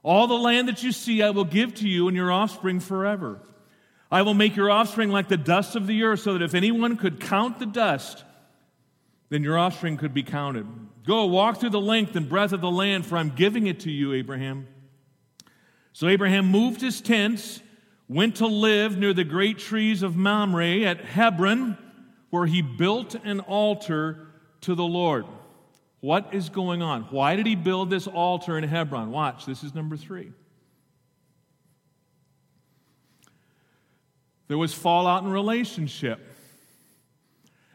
All 0.03 0.27
the 0.27 0.35
land 0.35 0.69
that 0.69 0.83
you 0.83 0.93
see 0.93 1.23
I 1.23 1.31
will 1.31 1.45
give 1.45 1.75
to 1.77 1.89
you 1.89 2.09
and 2.09 2.17
your 2.17 2.33
offspring 2.33 2.81
forever. 2.81 3.41
I 4.11 4.23
will 4.23 4.35
make 4.35 4.57
your 4.57 4.71
offspring 4.71 5.11
like 5.11 5.29
the 5.29 5.37
dust 5.37 5.77
of 5.77 5.87
the 5.87 6.03
earth, 6.03 6.21
so 6.21 6.35
that 6.35 6.43
if 6.43 6.55
anyone 6.55 6.97
could 6.97 7.21
count 7.21 7.59
the 7.59 7.67
dust, 7.67 8.25
then 9.29 9.43
your 9.43 9.59
offspring 9.59 9.97
could 9.97 10.15
be 10.15 10.23
counted. 10.23 10.67
Go, 11.07 11.27
walk 11.27 11.61
through 11.61 11.71
the 11.71 11.81
length 11.81 12.17
and 12.17 12.29
breadth 12.29 12.53
of 12.53 12.61
the 12.61 12.71
land, 12.71 13.07
for 13.07 13.17
I'm 13.17 13.31
giving 13.31 13.67
it 13.67 13.81
to 13.81 13.91
you, 13.91 14.13
Abraham. 14.13 14.69
So 15.93 16.09
Abraham 16.09 16.47
moved 16.47 16.81
his 16.81 17.01
tents 17.01 17.61
went 18.09 18.37
to 18.37 18.47
live 18.47 18.99
near 18.99 19.13
the 19.13 19.25
great 19.25 19.59
trees 19.59 20.03
of 20.03 20.17
Mamre 20.17 20.85
at 20.85 21.05
Hebron, 21.05 21.79
where 22.31 22.47
he 22.47 22.63
built 22.63 23.15
an 23.25 23.41
altar 23.41 24.29
to 24.63 24.75
the 24.75 24.85
Lord. 24.85 25.25
What 26.01 26.35
is 26.35 26.49
going 26.49 26.83
on? 26.83 27.03
Why 27.05 27.37
did 27.37 27.47
he 27.47 27.55
build 27.55 27.89
this 27.89 28.07
altar 28.07 28.59
in 28.59 28.65
Hebron? 28.65 29.11
Watch, 29.11 29.47
this 29.47 29.65
is 29.65 29.75
number 29.75 29.97
three. 29.97 30.33
There 34.49 34.59
was 34.59 34.75
fallout 34.75 35.25
in 35.25 35.31
relationship. 35.31 36.21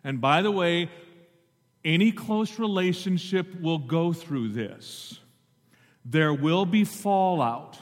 And 0.04 0.22
by 0.22 0.44
the 0.44 0.52
way, 0.52 0.90
any 1.84 2.12
close 2.12 2.60
relationship 2.60 3.60
will 3.62 3.78
go 3.78 4.14
through 4.14 4.50
this. 4.50 5.20
There 6.06 6.34
will 6.34 6.66
be 6.66 6.84
fallout. 6.84 7.78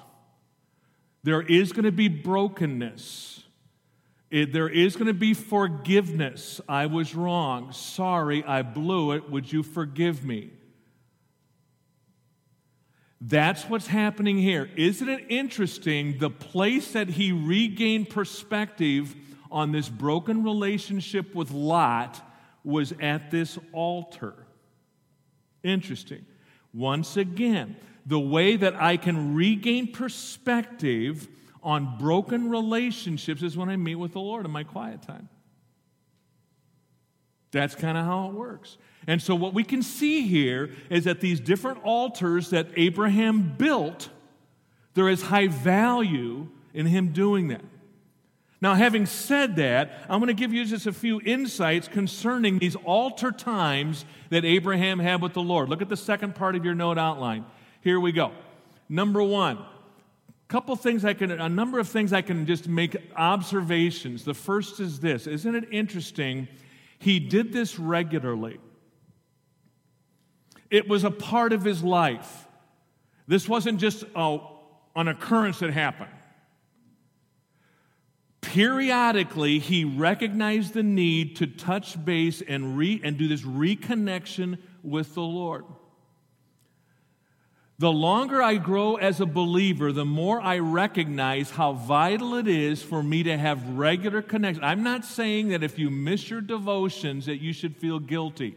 There 1.23 1.41
is 1.41 1.71
going 1.73 1.85
to 1.85 1.91
be 1.91 2.07
brokenness. 2.07 3.43
It, 4.29 4.51
there 4.51 4.69
is 4.69 4.95
going 4.95 5.07
to 5.07 5.13
be 5.13 5.33
forgiveness. 5.33 6.59
I 6.67 6.85
was 6.87 7.15
wrong. 7.15 7.71
Sorry, 7.71 8.43
I 8.43 8.61
blew 8.61 9.13
it. 9.13 9.29
Would 9.29 9.51
you 9.51 9.63
forgive 9.63 10.23
me? 10.25 10.51
That's 13.19 13.63
what's 13.63 13.87
happening 13.87 14.37
here. 14.37 14.69
Isn't 14.75 15.09
it 15.09 15.25
interesting? 15.29 16.19
The 16.19 16.29
place 16.29 16.91
that 16.91 17.09
he 17.09 17.31
regained 17.31 18.09
perspective 18.09 19.15
on 19.49 19.71
this 19.71 19.89
broken 19.89 20.43
relationship 20.43 21.33
with 21.33 21.51
Lot 21.51 22.21
was 22.67 22.93
at 22.99 23.31
this 23.31 23.57
altar. 23.71 24.35
Interesting. 25.63 26.25
Once 26.73 27.17
again, 27.17 27.75
the 28.05 28.19
way 28.19 28.55
that 28.57 28.75
I 28.75 28.97
can 28.97 29.33
regain 29.33 29.91
perspective 29.91 31.27
on 31.63 31.97
broken 31.97 32.49
relationships 32.49 33.41
is 33.41 33.57
when 33.57 33.69
I 33.69 33.75
meet 33.77 33.95
with 33.95 34.13
the 34.13 34.19
Lord 34.19 34.45
in 34.45 34.51
my 34.51 34.63
quiet 34.63 35.01
time. 35.01 35.29
That's 37.51 37.75
kind 37.75 37.97
of 37.97 38.05
how 38.05 38.27
it 38.29 38.33
works. 38.33 38.77
And 39.07 39.21
so, 39.21 39.33
what 39.33 39.53
we 39.53 39.63
can 39.63 39.81
see 39.81 40.27
here 40.27 40.71
is 40.89 41.05
that 41.05 41.21
these 41.21 41.39
different 41.39 41.83
altars 41.83 42.49
that 42.49 42.67
Abraham 42.75 43.55
built, 43.57 44.09
there 44.93 45.07
is 45.07 45.21
high 45.21 45.47
value 45.47 46.49
in 46.73 46.85
him 46.85 47.13
doing 47.13 47.47
that. 47.47 47.63
Now, 48.59 48.73
having 48.73 49.05
said 49.05 49.57
that, 49.57 49.91
I'm 50.09 50.19
going 50.19 50.27
to 50.27 50.33
give 50.33 50.51
you 50.51 50.65
just 50.65 50.87
a 50.87 50.93
few 50.93 51.21
insights 51.21 51.87
concerning 51.87 52.57
these 52.57 52.75
altar 52.75 53.31
times 53.31 54.03
that 54.29 54.45
Abraham 54.45 54.97
had 54.97 55.21
with 55.21 55.33
the 55.33 55.43
Lord. 55.43 55.69
Look 55.69 55.81
at 55.81 55.89
the 55.89 55.97
second 55.97 56.33
part 56.33 56.55
of 56.55 56.65
your 56.65 56.73
note 56.73 56.97
outline. 56.97 57.45
Here 57.81 57.99
we 57.99 58.11
go. 58.11 58.31
Number 58.89 59.21
one, 59.21 59.57
a 59.57 60.47
couple 60.47 60.75
things 60.75 61.05
I 61.05 61.13
can, 61.13 61.29
a 61.29 61.49
number 61.49 61.77
of 61.77 61.87
things 61.87 62.13
I 62.13 62.23
can 62.23 62.47
just 62.47 62.67
make 62.67 62.97
observations. 63.15 64.23
The 64.23 64.33
first 64.33 64.79
is 64.79 64.99
this 64.99 65.27
Isn't 65.27 65.55
it 65.55 65.67
interesting? 65.71 66.47
He 66.99 67.19
did 67.19 67.53
this 67.53 67.77
regularly. 67.77 68.59
It 70.71 70.89
was 70.89 71.03
a 71.03 71.11
part 71.11 71.53
of 71.53 71.63
his 71.63 71.83
life. 71.83 72.47
This 73.27 73.47
wasn't 73.47 73.79
just 73.79 74.03
a, 74.15 74.39
an 74.95 75.07
occurrence 75.07 75.59
that 75.59 75.71
happened. 75.71 76.11
Periodically, 78.47 79.59
he 79.59 79.83
recognized 79.83 80.73
the 80.73 80.81
need 80.81 81.35
to 81.35 81.47
touch 81.47 82.03
base 82.05 82.41
and, 82.41 82.77
re, 82.77 83.01
and 83.03 83.17
do 83.17 83.27
this 83.27 83.41
reconnection 83.41 84.57
with 84.83 85.15
the 85.15 85.21
Lord. 85.21 85.65
The 87.77 87.91
longer 87.91 88.41
I 88.41 88.55
grow 88.55 88.95
as 88.95 89.19
a 89.19 89.25
believer, 89.25 89.91
the 89.91 90.05
more 90.05 90.39
I 90.39 90.59
recognize 90.59 91.49
how 91.49 91.73
vital 91.73 92.35
it 92.35 92.47
is 92.47 92.81
for 92.81 93.03
me 93.03 93.21
to 93.23 93.37
have 93.37 93.67
regular 93.71 94.21
connection. 94.21 94.63
I'm 94.63 94.81
not 94.81 95.03
saying 95.03 95.49
that 95.49 95.61
if 95.61 95.77
you 95.77 95.89
miss 95.89 96.29
your 96.29 96.39
devotions 96.39 97.25
that 97.25 97.41
you 97.41 97.51
should 97.51 97.75
feel 97.75 97.99
guilty. 97.99 98.55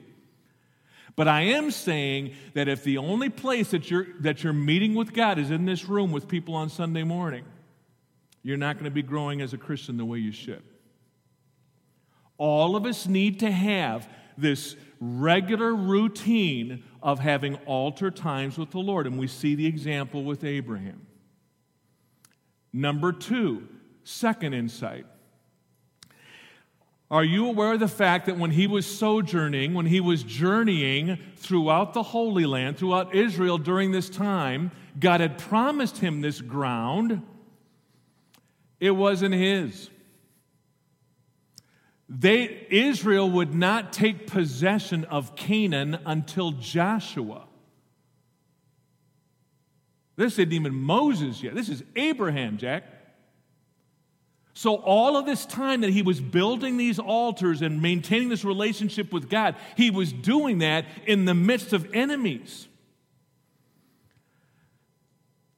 But 1.16 1.26
I 1.26 1.40
am 1.42 1.72
saying 1.72 2.34
that 2.54 2.68
if 2.68 2.84
the 2.84 2.98
only 2.98 3.28
place 3.28 3.72
that 3.72 3.90
you're, 3.90 4.06
that 4.20 4.44
you're 4.44 4.52
meeting 4.52 4.94
with 4.94 5.12
God 5.12 5.36
is 5.36 5.50
in 5.50 5.64
this 5.64 5.88
room 5.88 6.12
with 6.12 6.28
people 6.28 6.54
on 6.54 6.68
Sunday 6.68 7.02
morning, 7.02 7.44
you're 8.42 8.56
not 8.56 8.76
going 8.76 8.84
to 8.84 8.90
be 8.90 9.02
growing 9.02 9.40
as 9.40 9.52
a 9.52 9.58
Christian 9.58 9.96
the 9.96 10.04
way 10.04 10.18
you 10.18 10.32
should. 10.32 10.62
All 12.38 12.74
of 12.76 12.86
us 12.86 13.06
need 13.06 13.40
to 13.40 13.50
have 13.50 14.08
this 14.38 14.76
regular 15.00 15.74
routine 15.74 16.84
of 17.02 17.18
having 17.18 17.56
altar 17.66 18.10
times 18.10 18.56
with 18.56 18.70
the 18.70 18.78
Lord, 18.78 19.06
and 19.06 19.18
we 19.18 19.26
see 19.26 19.54
the 19.54 19.66
example 19.66 20.24
with 20.24 20.44
Abraham. 20.44 21.06
Number 22.72 23.12
two, 23.12 23.68
second 24.04 24.54
insight. 24.54 25.06
Are 27.10 27.24
you 27.24 27.48
aware 27.48 27.72
of 27.72 27.80
the 27.80 27.88
fact 27.88 28.26
that 28.26 28.38
when 28.38 28.52
he 28.52 28.68
was 28.68 28.86
sojourning, 28.86 29.74
when 29.74 29.86
he 29.86 30.00
was 30.00 30.22
journeying 30.22 31.18
throughout 31.36 31.92
the 31.92 32.04
Holy 32.04 32.46
Land, 32.46 32.78
throughout 32.78 33.14
Israel 33.14 33.58
during 33.58 33.90
this 33.90 34.08
time, 34.08 34.70
God 34.98 35.20
had 35.20 35.36
promised 35.36 35.98
him 35.98 36.20
this 36.20 36.40
ground? 36.40 37.22
It 38.80 38.92
wasn't 38.92 39.34
his. 39.34 39.90
They, 42.08 42.66
Israel 42.70 43.30
would 43.30 43.54
not 43.54 43.92
take 43.92 44.26
possession 44.26 45.04
of 45.04 45.36
Canaan 45.36 46.00
until 46.04 46.50
Joshua. 46.50 47.44
This 50.16 50.32
isn't 50.32 50.52
even 50.52 50.74
Moses 50.74 51.42
yet. 51.42 51.54
This 51.54 51.68
is 51.68 51.84
Abraham, 51.94 52.58
Jack. 52.58 52.84
So, 54.54 54.74
all 54.74 55.16
of 55.16 55.24
this 55.24 55.46
time 55.46 55.82
that 55.82 55.90
he 55.90 56.02
was 56.02 56.20
building 56.20 56.76
these 56.76 56.98
altars 56.98 57.62
and 57.62 57.80
maintaining 57.80 58.28
this 58.28 58.44
relationship 58.44 59.12
with 59.12 59.30
God, 59.30 59.54
he 59.76 59.90
was 59.90 60.12
doing 60.12 60.58
that 60.58 60.86
in 61.06 61.24
the 61.24 61.34
midst 61.34 61.72
of 61.72 61.88
enemies. 61.94 62.66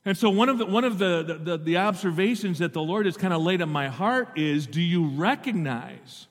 And 0.04 0.16
so, 0.18 0.30
one 0.30 0.48
of 0.48 0.58
the, 0.58 0.66
one 0.66 0.84
of 0.84 0.98
the, 0.98 1.38
the, 1.42 1.56
the 1.56 1.76
observations 1.76 2.58
that 2.58 2.72
the 2.72 2.82
Lord 2.82 3.06
has 3.06 3.16
kind 3.16 3.32
of 3.32 3.40
laid 3.42 3.62
on 3.62 3.68
my 3.68 3.88
heart 3.88 4.36
is 4.36 4.66
do 4.66 4.80
you 4.80 5.06
recognize 5.06 6.26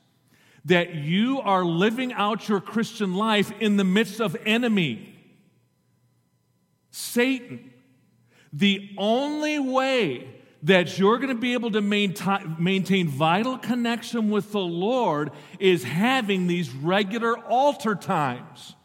that 0.66 0.94
you 0.94 1.40
are 1.40 1.63
living 1.63 2.12
out 2.13 2.50
your 2.50 2.60
Christian 2.60 3.16
life 3.16 3.51
in 3.60 3.78
the 3.78 3.84
midst 3.84 4.20
of 4.20 4.36
enemy? 4.46 5.16
Satan. 6.92 7.72
The 8.54 8.94
only 8.98 9.60
way 9.60 10.28
that 10.63 11.00
you're 11.00 11.18
going 11.18 11.30
to 11.30 11.42
be 11.42 11.54
able 11.54 11.72
to 11.72 11.82
maintain, 11.82 12.58
maintain 12.60 13.08
vital 13.08 13.58
connection 13.58 14.30
with 14.30 14.51
the 14.51 14.60
Lord 14.60 15.32
is 15.60 15.84
having 15.84 16.48
these 16.48 16.70
regular 16.70 17.38
altar 17.38 17.96
times. 17.96 18.75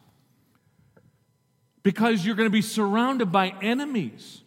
Because 1.83 2.25
you're 2.25 2.37
going 2.37 2.47
to 2.47 2.52
be 2.52 2.62
surrounded 2.62 3.31
by 3.33 3.52
enemies. 3.61 4.43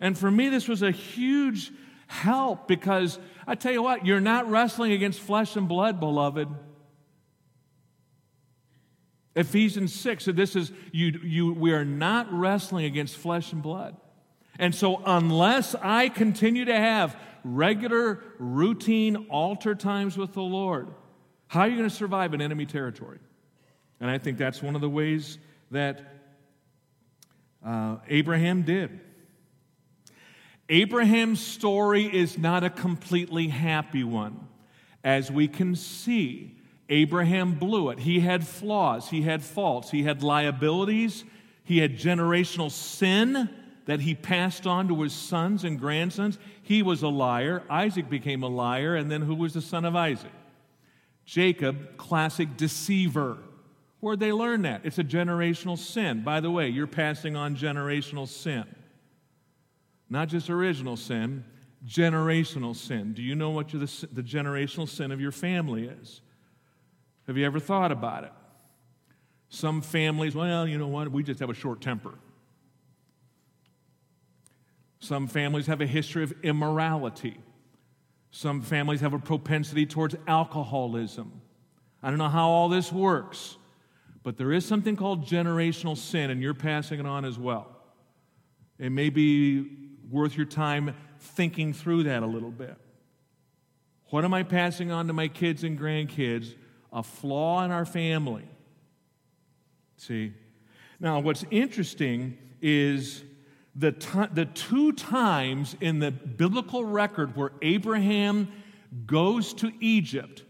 And 0.00 0.16
for 0.16 0.30
me, 0.30 0.48
this 0.48 0.68
was 0.68 0.82
a 0.82 0.90
huge 0.90 1.72
help 2.06 2.68
because 2.68 3.18
I 3.46 3.54
tell 3.54 3.72
you 3.72 3.82
what, 3.82 4.06
you're 4.06 4.20
not 4.20 4.48
wrestling 4.50 4.92
against 4.92 5.20
flesh 5.20 5.56
and 5.56 5.68
blood, 5.68 6.00
beloved. 6.00 6.48
Ephesians 9.34 9.94
6 9.94 10.24
so 10.24 10.32
this 10.32 10.56
is 10.56 10.72
you, 10.92 11.20
you 11.22 11.52
we 11.52 11.72
are 11.72 11.84
not 11.84 12.32
wrestling 12.32 12.86
against 12.86 13.16
flesh 13.16 13.52
and 13.52 13.62
blood. 13.62 13.96
And 14.58 14.74
so 14.74 15.02
unless 15.04 15.74
I 15.74 16.08
continue 16.08 16.64
to 16.64 16.74
have 16.74 17.14
regular 17.44 18.24
routine 18.38 19.26
altar 19.28 19.74
times 19.74 20.16
with 20.16 20.32
the 20.32 20.42
Lord, 20.42 20.88
how 21.48 21.60
are 21.60 21.68
you 21.68 21.76
going 21.76 21.88
to 21.88 21.94
survive 21.94 22.32
in 22.32 22.40
enemy 22.40 22.64
territory? 22.64 23.18
And 24.00 24.10
I 24.10 24.16
think 24.16 24.38
that's 24.38 24.62
one 24.62 24.74
of 24.74 24.80
the 24.80 24.88
ways 24.88 25.38
that 25.70 26.00
uh, 27.64 27.96
Abraham 28.08 28.62
did. 28.62 29.00
Abraham's 30.68 31.44
story 31.44 32.04
is 32.04 32.38
not 32.38 32.64
a 32.64 32.70
completely 32.70 33.48
happy 33.48 34.04
one. 34.04 34.48
As 35.04 35.30
we 35.30 35.46
can 35.46 35.76
see, 35.76 36.56
Abraham 36.88 37.54
blew 37.54 37.90
it. 37.90 38.00
He 38.00 38.20
had 38.20 38.46
flaws, 38.46 39.10
he 39.10 39.22
had 39.22 39.42
faults, 39.42 39.90
he 39.90 40.02
had 40.02 40.22
liabilities, 40.22 41.24
he 41.64 41.78
had 41.78 41.96
generational 41.96 42.70
sin 42.70 43.48
that 43.86 44.00
he 44.00 44.14
passed 44.14 44.66
on 44.66 44.88
to 44.88 45.02
his 45.02 45.12
sons 45.12 45.64
and 45.64 45.78
grandsons. 45.78 46.38
He 46.62 46.82
was 46.82 47.02
a 47.02 47.08
liar. 47.08 47.62
Isaac 47.70 48.10
became 48.10 48.42
a 48.42 48.48
liar. 48.48 48.96
And 48.96 49.10
then 49.10 49.22
who 49.22 49.34
was 49.34 49.54
the 49.54 49.60
son 49.60 49.84
of 49.84 49.94
Isaac? 49.94 50.32
Jacob, 51.24 51.96
classic 51.96 52.56
deceiver. 52.56 53.38
Where'd 54.00 54.20
they 54.20 54.32
learn 54.32 54.62
that? 54.62 54.82
It's 54.84 54.98
a 54.98 55.04
generational 55.04 55.78
sin. 55.78 56.22
By 56.22 56.40
the 56.40 56.50
way, 56.50 56.68
you're 56.68 56.86
passing 56.86 57.36
on 57.36 57.56
generational 57.56 58.28
sin. 58.28 58.64
Not 60.08 60.28
just 60.28 60.50
original 60.50 60.96
sin, 60.96 61.44
generational 61.86 62.74
sin. 62.74 63.12
Do 63.12 63.22
you 63.22 63.34
know 63.34 63.50
what 63.50 63.68
the, 63.68 63.78
the 64.12 64.22
generational 64.22 64.88
sin 64.88 65.12
of 65.12 65.20
your 65.20 65.32
family 65.32 65.86
is? 65.86 66.20
Have 67.26 67.36
you 67.36 67.44
ever 67.44 67.58
thought 67.58 67.92
about 67.92 68.24
it? 68.24 68.32
Some 69.48 69.80
families, 69.80 70.34
well, 70.34 70.66
you 70.66 70.78
know 70.78 70.88
what, 70.88 71.10
we 71.10 71.22
just 71.22 71.40
have 71.40 71.50
a 71.50 71.54
short 71.54 71.80
temper. 71.80 72.14
Some 74.98 75.26
families 75.28 75.66
have 75.66 75.80
a 75.80 75.86
history 75.86 76.24
of 76.24 76.32
immorality. 76.42 77.38
Some 78.30 78.62
families 78.62 79.00
have 79.00 79.12
a 79.12 79.18
propensity 79.18 79.86
towards 79.86 80.16
alcoholism. 80.26 81.40
I 82.02 82.10
don't 82.10 82.18
know 82.18 82.28
how 82.28 82.48
all 82.48 82.68
this 82.68 82.92
works, 82.92 83.56
but 84.22 84.36
there 84.36 84.52
is 84.52 84.64
something 84.64 84.96
called 84.96 85.26
generational 85.26 85.96
sin, 85.96 86.30
and 86.30 86.42
you're 86.42 86.54
passing 86.54 87.00
it 87.00 87.06
on 87.06 87.24
as 87.24 87.38
well. 87.38 87.68
It 88.78 88.90
may 88.90 89.10
be 89.10 89.85
worth 90.10 90.36
your 90.36 90.46
time 90.46 90.94
thinking 91.18 91.72
through 91.72 92.04
that 92.04 92.22
a 92.22 92.26
little 92.26 92.50
bit. 92.50 92.76
What 94.10 94.24
am 94.24 94.34
I 94.34 94.42
passing 94.42 94.90
on 94.90 95.08
to 95.08 95.12
my 95.12 95.28
kids 95.28 95.64
and 95.64 95.78
grandkids? 95.78 96.54
A 96.92 97.02
flaw 97.02 97.64
in 97.64 97.70
our 97.70 97.84
family. 97.84 98.48
See? 99.96 100.32
Now, 101.00 101.20
what's 101.20 101.44
interesting 101.50 102.38
is 102.62 103.22
the, 103.74 103.92
t- 103.92 104.28
the 104.32 104.46
two 104.46 104.92
times 104.92 105.76
in 105.80 105.98
the 105.98 106.10
biblical 106.10 106.84
record 106.84 107.36
where 107.36 107.52
Abraham 107.60 108.48
goes 109.04 109.52
to 109.54 109.72
Egypt, 109.80 110.44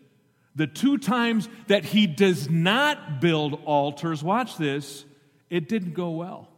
the 0.54 0.66
two 0.66 0.98
times 0.98 1.48
that 1.66 1.84
he 1.84 2.06
does 2.06 2.48
not 2.48 3.20
build 3.20 3.60
altars, 3.64 4.22
watch 4.22 4.56
this, 4.56 5.04
it 5.50 5.68
didn't 5.68 5.94
go 5.94 6.10
well. 6.10 6.48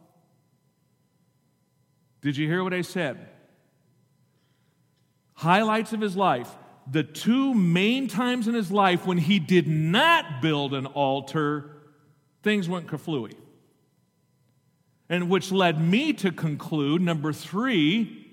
Did 2.21 2.37
you 2.37 2.47
hear 2.47 2.63
what 2.63 2.73
I 2.73 2.81
said? 2.81 3.27
Highlights 5.35 5.93
of 5.93 6.01
his 6.01 6.15
life. 6.15 6.53
The 6.91 7.03
two 7.03 7.53
main 7.53 8.07
times 8.07 8.47
in 8.47 8.53
his 8.55 8.71
life 8.71 9.05
when 9.05 9.19
he 9.19 9.39
did 9.39 9.67
not 9.67 10.41
build 10.41 10.73
an 10.73 10.85
altar, 10.87 11.71
things 12.43 12.67
went 12.67 12.87
kaflooey. 12.87 13.35
And 15.07 15.29
which 15.29 15.51
led 15.51 15.79
me 15.79 16.13
to 16.13 16.31
conclude 16.31 17.01
number 17.01 17.31
three, 17.31 18.27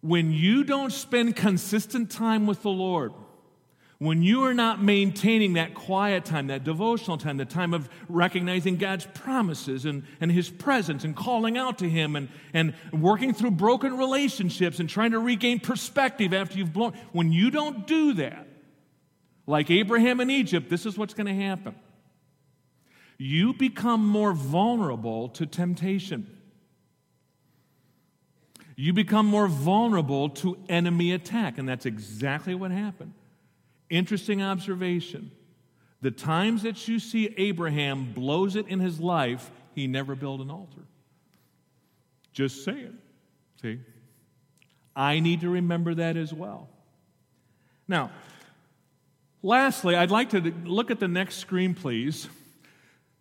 when 0.00 0.32
you 0.32 0.64
don't 0.64 0.92
spend 0.92 1.36
consistent 1.36 2.10
time 2.10 2.46
with 2.46 2.62
the 2.62 2.70
Lord, 2.70 3.12
when 3.98 4.22
you 4.22 4.42
are 4.42 4.52
not 4.52 4.82
maintaining 4.82 5.54
that 5.54 5.74
quiet 5.74 6.24
time, 6.24 6.48
that 6.48 6.64
devotional 6.64 7.16
time, 7.16 7.38
the 7.38 7.46
time 7.46 7.72
of 7.72 7.88
recognizing 8.08 8.76
God's 8.76 9.06
promises 9.14 9.86
and, 9.86 10.04
and 10.20 10.30
His 10.30 10.50
presence 10.50 11.04
and 11.04 11.16
calling 11.16 11.56
out 11.56 11.78
to 11.78 11.88
Him 11.88 12.14
and, 12.14 12.28
and 12.52 12.74
working 12.92 13.32
through 13.32 13.52
broken 13.52 13.96
relationships 13.96 14.80
and 14.80 14.88
trying 14.88 15.12
to 15.12 15.18
regain 15.18 15.60
perspective 15.60 16.34
after 16.34 16.58
you've 16.58 16.74
blown, 16.74 16.92
when 17.12 17.32
you 17.32 17.50
don't 17.50 17.86
do 17.86 18.12
that, 18.14 18.46
like 19.46 19.70
Abraham 19.70 20.20
in 20.20 20.30
Egypt, 20.30 20.68
this 20.68 20.84
is 20.84 20.98
what's 20.98 21.14
going 21.14 21.26
to 21.26 21.42
happen. 21.42 21.74
You 23.16 23.54
become 23.54 24.06
more 24.06 24.34
vulnerable 24.34 25.30
to 25.30 25.46
temptation. 25.46 26.36
You 28.76 28.92
become 28.92 29.24
more 29.24 29.48
vulnerable 29.48 30.28
to 30.30 30.58
enemy 30.68 31.12
attack, 31.12 31.56
and 31.56 31.66
that's 31.66 31.86
exactly 31.86 32.54
what 32.54 32.70
happened. 32.70 33.14
Interesting 33.88 34.42
observation. 34.42 35.30
The 36.02 36.10
times 36.10 36.62
that 36.62 36.88
you 36.88 36.98
see 36.98 37.34
Abraham 37.36 38.12
blows 38.12 38.56
it 38.56 38.68
in 38.68 38.80
his 38.80 39.00
life, 39.00 39.50
he 39.74 39.86
never 39.86 40.14
built 40.14 40.40
an 40.40 40.50
altar. 40.50 40.82
Just 42.32 42.64
saying. 42.64 42.98
See? 43.62 43.80
I 44.94 45.20
need 45.20 45.40
to 45.42 45.50
remember 45.50 45.94
that 45.94 46.16
as 46.16 46.32
well. 46.32 46.68
Now, 47.88 48.10
lastly, 49.42 49.94
I'd 49.94 50.10
like 50.10 50.30
to 50.30 50.40
look 50.64 50.90
at 50.90 51.00
the 51.00 51.08
next 51.08 51.36
screen, 51.36 51.74
please. 51.74 52.28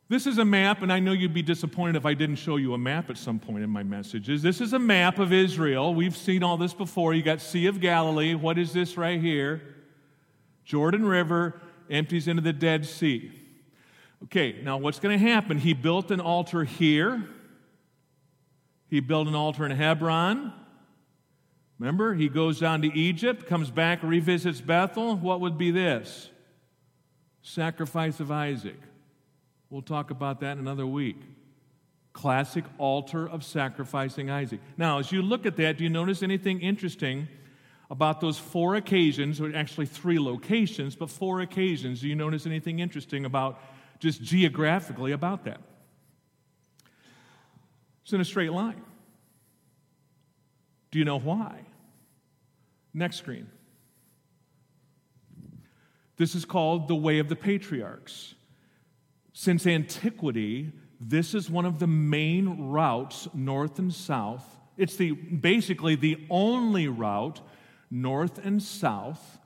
This 0.08 0.28
is 0.28 0.38
a 0.38 0.46
map, 0.46 0.82
and 0.82 0.94
I 0.94 1.00
know 1.00 1.14
you'd 1.14 1.34
be 1.34 1.42
disappointed 1.42 1.96
if 1.96 2.06
I 2.06 2.14
didn't 2.14 2.36
show 2.36 2.58
you 2.58 2.74
a 2.74 2.78
map 2.78 3.10
at 3.10 3.18
some 3.18 3.40
point 3.40 3.64
in 3.64 3.70
my 3.70 3.84
messages. 3.84 4.42
This 4.42 4.62
is 4.62 4.74
a 4.74 4.80
map 4.80 5.18
of 5.18 5.34
Israel. 5.34 5.96
We've 5.96 6.16
seen 6.16 6.44
all 6.44 6.58
this 6.58 6.74
before. 6.74 7.14
You 7.14 7.24
got 7.24 7.42
Sea 7.42 7.66
of 7.66 7.82
Galilee. 7.82 8.36
What 8.36 8.58
is 8.58 8.72
this 8.72 8.98
right 8.98 9.20
here? 9.20 9.62
Jordan 10.66 11.06
River 11.06 11.62
empties 11.90 12.28
into 12.28 12.42
the 12.42 12.54
Dead 12.54 12.86
Sea. 12.86 13.32
Okay, 14.26 14.60
now 14.64 14.78
what's 14.78 15.00
going 15.00 15.18
to 15.18 15.26
happen? 15.26 15.60
He 15.60 15.74
built 15.74 16.12
an 16.12 16.20
altar 16.20 16.64
here. 16.64 17.24
He 18.90 19.00
built 19.00 19.28
an 19.28 19.36
altar 19.36 19.66
in 19.66 19.72
Hebron. 19.72 20.52
Remember, 21.78 22.14
he 22.14 22.30
goes 22.30 22.60
down 22.60 22.82
to 22.82 22.98
Egypt, 22.98 23.48
comes 23.48 23.70
back, 23.70 24.02
revisits 24.02 24.62
Bethel. 24.62 25.16
What 25.18 25.42
would 25.42 25.58
be 25.58 25.72
this? 25.72 26.30
Sacrifice 27.42 28.20
of 28.20 28.32
Isaac. 28.32 28.80
We'll 29.70 29.82
talk 29.82 30.10
about 30.10 30.40
that 30.40 30.54
in 30.54 30.60
another 30.60 30.88
week. 30.88 31.18
Classic 32.14 32.64
altar 32.78 33.28
of 33.28 33.44
sacrificing 33.44 34.30
Isaac. 34.30 34.62
Now, 34.78 35.00
as 35.00 35.12
you 35.12 35.22
look 35.22 35.46
at 35.46 35.58
that, 35.58 35.78
do 35.78 35.84
you 35.84 35.90
notice 35.90 36.24
anything 36.24 36.62
interesting? 36.62 37.28
About 37.90 38.20
those 38.20 38.38
four 38.38 38.76
occasions, 38.76 39.40
or 39.40 39.56
actually 39.56 39.86
three 39.86 40.20
locations, 40.20 40.96
but 40.96 41.10
four 41.10 41.42
occasions. 41.42 42.02
Do 42.02 42.08
you 42.08 42.16
notice 42.16 42.46
anything 42.46 42.80
interesting 42.80 43.26
about 43.26 43.62
just 44.00 44.22
geographically 44.22 45.12
about 45.12 45.46
that? 45.46 45.62
It's 48.04 48.14
in 48.14 48.22
a 48.22 48.26
straight 48.26 48.52
line. 48.52 48.82
Do 50.92 51.00
you 51.00 51.06
know 51.06 51.20
why? 51.20 51.62
Next 52.94 53.18
screen. 53.18 53.48
This 56.18 56.36
is 56.36 56.46
called 56.46 56.88
the 56.88 56.96
way 56.96 57.20
of 57.20 57.28
the 57.28 57.36
patriarchs. 57.36 58.36
Since 59.34 59.68
antiquity, 59.68 60.72
this 61.00 61.34
is 61.34 61.50
one 61.50 61.66
of 61.66 61.80
the 61.80 61.88
main 61.88 62.70
routes 62.70 63.28
north 63.34 63.80
and 63.80 63.94
south. 63.94 64.46
It's 64.78 64.96
the, 64.96 65.12
basically 65.12 65.96
the 65.96 66.26
only 66.30 66.88
route 66.88 67.42
north 67.96 68.44
and 68.44 68.62
south 68.62 69.40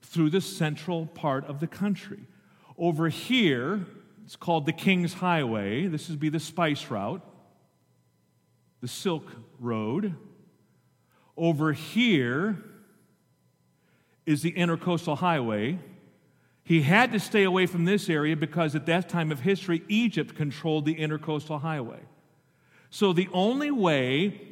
through 0.00 0.30
the 0.30 0.40
central 0.40 1.06
part 1.06 1.44
of 1.44 1.60
the 1.60 1.66
country. 1.66 2.20
Over 2.78 3.08
here, 3.08 3.86
it's 4.24 4.36
called 4.36 4.64
the 4.64 4.72
King's 4.72 5.14
Highway. 5.14 5.86
This 5.86 6.08
would 6.08 6.18
be 6.18 6.30
the 6.30 6.40
spice 6.40 6.90
route, 6.90 7.22
the 8.80 8.88
Silk 8.88 9.30
Road. 9.58 10.14
Over 11.36 11.72
here 11.72 12.64
is 14.24 14.42
the 14.42 14.52
Intercoastal 14.52 15.18
Highway. 15.18 15.78
He 16.64 16.82
had 16.82 17.12
to 17.12 17.20
stay 17.20 17.42
away 17.42 17.66
from 17.66 17.84
this 17.84 18.08
area 18.08 18.36
because 18.36 18.74
at 18.74 18.86
that 18.86 19.08
time 19.08 19.30
of 19.30 19.40
history, 19.40 19.82
Egypt 19.88 20.34
controlled 20.34 20.86
the 20.86 20.94
Intercoastal 20.94 21.60
Highway. 21.60 22.00
So 22.88 23.12
the 23.12 23.28
only 23.32 23.70
way 23.70 24.49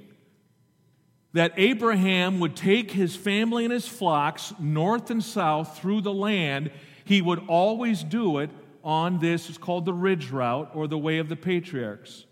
that 1.38 1.53
Abraham 1.57 2.40
would 2.40 2.57
take 2.57 2.90
his 2.90 3.14
family 3.14 3.62
and 3.64 3.72
his 3.72 3.87
flocks 3.87 4.53
north 4.59 5.09
and 5.09 5.22
south 5.22 5.79
through 5.79 6.01
the 6.01 6.12
land, 6.12 6.68
he 7.05 7.22
would 7.22 7.40
always 7.46 8.03
do 8.03 8.38
it 8.38 8.51
on 8.83 9.20
this, 9.20 9.48
it's 9.48 9.57
called 9.57 9.85
the 9.85 9.92
ridge 9.92 10.33
route 10.33 10.72
or 10.74 10.88
the 10.88 10.98
way 10.98 11.18
of 11.18 11.29
the 11.29 11.37
patriarchs. 11.37 12.27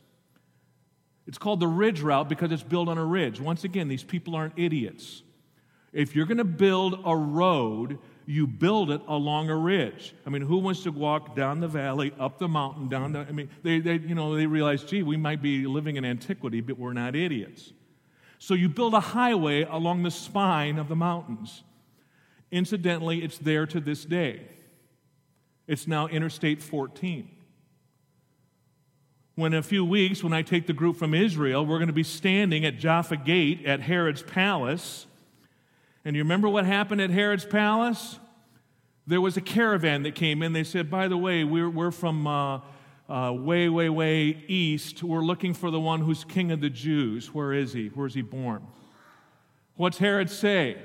It's 1.29 1.39
called 1.39 1.61
the 1.61 1.69
ridge 1.69 2.01
route 2.01 2.29
because 2.29 2.51
it's 2.51 2.65
built 2.65 2.89
on 2.89 2.99
a 2.99 3.05
ridge. 3.05 3.41
Once 3.41 3.63
again, 3.63 3.87
these 3.87 4.03
people 4.03 4.35
aren't 4.35 4.55
idiots. 4.57 5.23
If 5.93 6.17
you're 6.17 6.27
going 6.27 6.39
to 6.39 6.45
build 6.45 7.01
a 7.05 7.17
road, 7.17 8.01
you 8.27 8.49
build 8.49 8.91
it 8.91 9.03
along 9.07 9.51
a 9.51 9.57
ridge. 9.57 10.17
I 10.27 10.31
mean, 10.31 10.43
who 10.43 10.59
wants 10.59 10.83
to 10.83 10.91
walk 10.91 11.37
down 11.37 11.61
the 11.61 11.69
valley, 11.69 12.13
up 12.19 12.41
the 12.41 12.49
mountain, 12.49 12.89
down 12.89 13.13
the, 13.13 13.21
I 13.21 13.31
mean, 13.31 13.51
they, 13.63 13.79
they, 13.79 13.99
you 13.99 14.17
know, 14.17 14.35
they 14.35 14.47
realize, 14.47 14.83
gee, 14.83 15.05
we 15.05 15.17
might 15.17 15.41
be 15.41 15.65
living 15.65 15.95
in 15.95 16.05
antiquity, 16.05 16.61
but 16.61 16.77
we're 16.77 16.93
not 16.93 17.15
idiots. 17.15 17.73
So 18.39 18.55
you 18.55 18.69
build 18.69 18.95
a 18.95 19.01
highway 19.01 19.63
along 19.63 20.03
the 20.03 20.11
spine 20.11 20.79
of 20.79 20.89
the 20.89 20.97
mountains. 20.97 21.63
Incidentally, 22.51 23.23
it's 23.23 23.39
there 23.39 23.67
to 23.67 23.81
this 23.81 24.05
day. 24.05 24.43
It's 25.67 25.87
now 25.87 26.07
Interstate 26.07 26.63
14. 26.63 27.31
When 29.35 29.53
in 29.53 29.59
a 29.59 29.63
few 29.63 29.85
weeks, 29.85 30.23
when 30.25 30.33
I 30.33 30.43
take 30.43 30.67
the 30.67 30.73
group 30.73 30.97
from 30.97 31.13
Israel, 31.13 31.67
we're 31.67 31.79
going 31.79 31.89
to 31.89 31.93
be 31.93 32.03
standing 32.03 32.65
at 32.65 32.79
Jaffa 32.79 33.17
Gate 33.17 33.67
at 33.67 33.81
Herod's 33.81 34.23
palace. 34.23 35.07
And 36.05 36.17
you 36.17 36.23
remember 36.23 36.49
what 36.49 36.65
happened 36.65 37.01
at 37.01 37.11
Herod's 37.11 37.45
palace? 37.45 38.19
There 39.07 39.21
was 39.21 39.37
a 39.37 39.41
caravan 39.41 40.05
that 40.05 40.15
came 40.15 40.43
in. 40.43 40.53
They 40.53 40.65
said, 40.65 40.91
by 40.91 41.09
the 41.09 41.19
way, 41.19 41.45
we're, 41.45 41.69
we're 41.69 41.91
from 41.91 42.27
uh, 42.27 42.61
uh, 43.09 43.33
way, 43.33 43.69
way, 43.69 43.89
way 43.89 44.45
east. 44.49 45.03
We're 45.03 45.25
looking 45.25 45.55
for 45.55 45.71
the 45.71 45.81
one 45.81 46.01
who's 46.01 46.25
king 46.25 46.51
of 46.53 46.61
the 46.61 46.71
Jews. 46.71 47.33
Where 47.33 47.53
is 47.53 47.73
he? 47.73 47.89
Where's 47.89 48.15
he 48.15 48.23
born? 48.23 48.67
What's 49.77 49.99
Herod 49.99 50.31
say? 50.31 50.79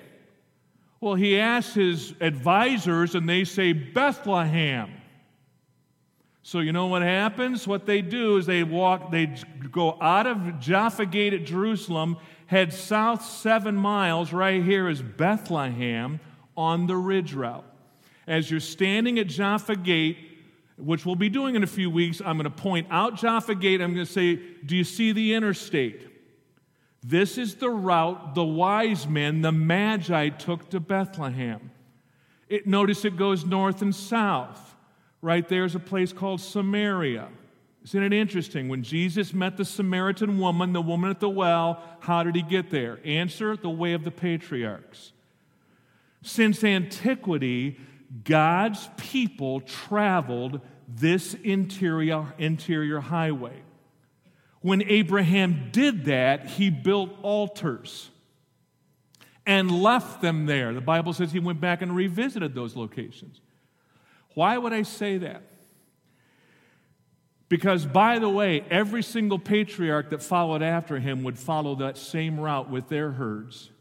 Well, 0.99 1.15
he 1.15 1.39
asks 1.39 1.73
his 1.73 2.13
advisors, 2.21 3.15
and 3.15 3.27
they 3.27 3.43
say 3.43 3.73
Bethlehem. 3.73 4.91
So 6.43 6.59
you 6.59 6.71
know 6.71 6.87
what 6.87 7.01
happens? 7.01 7.67
What 7.67 7.85
they 7.85 8.01
do 8.01 8.37
is 8.37 8.45
they 8.45 8.63
walk, 8.63 9.11
they 9.11 9.35
go 9.71 9.97
out 10.01 10.27
of 10.27 10.59
Jaffa 10.59 11.05
Gate 11.05 11.33
at 11.33 11.45
Jerusalem, 11.45 12.17
head 12.47 12.73
south 12.73 13.23
seven 13.23 13.75
miles. 13.75 14.33
Right 14.33 14.63
here 14.63 14.89
is 14.89 15.01
Bethlehem 15.01 16.19
on 16.57 16.87
the 16.87 16.97
ridge 16.97 17.33
route. 17.33 17.65
As 18.27 18.51
you're 18.51 18.59
standing 18.59 19.17
at 19.17 19.27
Jaffa 19.27 19.75
Gate, 19.75 20.17
which 20.77 21.05
we'll 21.05 21.15
be 21.15 21.29
doing 21.29 21.55
in 21.55 21.63
a 21.63 21.67
few 21.67 21.89
weeks. 21.89 22.21
I'm 22.21 22.37
going 22.37 22.43
to 22.43 22.49
point 22.49 22.87
out 22.89 23.15
Jaffa 23.15 23.55
Gate. 23.55 23.81
I'm 23.81 23.93
going 23.93 24.05
to 24.05 24.11
say, 24.11 24.35
Do 24.65 24.75
you 24.75 24.83
see 24.83 25.11
the 25.11 25.33
interstate? 25.33 26.07
This 27.03 27.37
is 27.37 27.55
the 27.55 27.69
route 27.69 28.35
the 28.35 28.43
wise 28.43 29.07
men, 29.07 29.41
the 29.41 29.51
Magi, 29.51 30.29
took 30.29 30.69
to 30.69 30.79
Bethlehem. 30.79 31.71
It, 32.47 32.67
notice 32.67 33.05
it 33.05 33.17
goes 33.17 33.45
north 33.45 33.81
and 33.81 33.95
south. 33.95 34.75
Right 35.21 35.47
there 35.47 35.65
is 35.65 35.75
a 35.75 35.79
place 35.79 36.13
called 36.13 36.41
Samaria. 36.41 37.29
Isn't 37.83 38.03
it 38.03 38.13
interesting? 38.13 38.69
When 38.69 38.83
Jesus 38.83 39.33
met 39.33 39.57
the 39.57 39.65
Samaritan 39.65 40.37
woman, 40.37 40.73
the 40.73 40.81
woman 40.81 41.09
at 41.09 41.19
the 41.19 41.29
well, 41.29 41.81
how 41.99 42.23
did 42.23 42.35
he 42.35 42.43
get 42.43 42.69
there? 42.69 42.99
Answer 43.03 43.55
the 43.55 43.69
way 43.69 43.93
of 43.93 44.03
the 44.03 44.11
patriarchs. 44.11 45.13
Since 46.21 46.63
antiquity, 46.63 47.79
God's 48.23 48.89
people 48.97 49.61
traveled 49.61 50.61
this 50.87 51.33
interior, 51.33 52.33
interior 52.37 52.99
highway. 52.99 53.61
When 54.61 54.83
Abraham 54.83 55.69
did 55.71 56.05
that, 56.05 56.45
he 56.45 56.69
built 56.69 57.11
altars 57.23 58.09
and 59.45 59.71
left 59.71 60.21
them 60.21 60.45
there. 60.45 60.73
The 60.73 60.81
Bible 60.81 61.13
says 61.13 61.31
he 61.31 61.39
went 61.39 61.61
back 61.61 61.81
and 61.81 61.95
revisited 61.95 62.53
those 62.53 62.75
locations. 62.75 63.39
Why 64.33 64.57
would 64.57 64.73
I 64.73 64.83
say 64.83 65.17
that? 65.19 65.43
Because, 67.49 67.85
by 67.85 68.19
the 68.19 68.29
way, 68.29 68.63
every 68.69 69.03
single 69.03 69.39
patriarch 69.39 70.11
that 70.11 70.23
followed 70.23 70.61
after 70.61 70.99
him 70.99 71.23
would 71.23 71.37
follow 71.37 71.75
that 71.75 71.97
same 71.97 72.39
route 72.39 72.69
with 72.69 72.87
their 72.87 73.11
herds. 73.11 73.71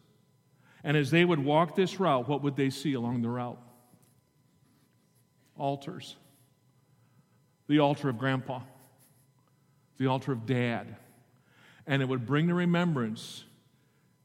And 0.82 0.96
as 0.96 1.10
they 1.10 1.24
would 1.24 1.38
walk 1.38 1.76
this 1.76 2.00
route, 2.00 2.28
what 2.28 2.42
would 2.42 2.56
they 2.56 2.70
see 2.70 2.94
along 2.94 3.22
the 3.22 3.28
route? 3.28 3.60
Altars. 5.60 6.16
The 7.68 7.78
altar 7.78 8.08
of 8.08 8.18
grandpa, 8.18 8.60
the 9.98 10.08
altar 10.08 10.32
of 10.32 10.44
dad. 10.44 10.96
And 11.86 12.02
it 12.02 12.08
would 12.08 12.26
bring 12.26 12.48
to 12.48 12.54
remembrance 12.54 13.44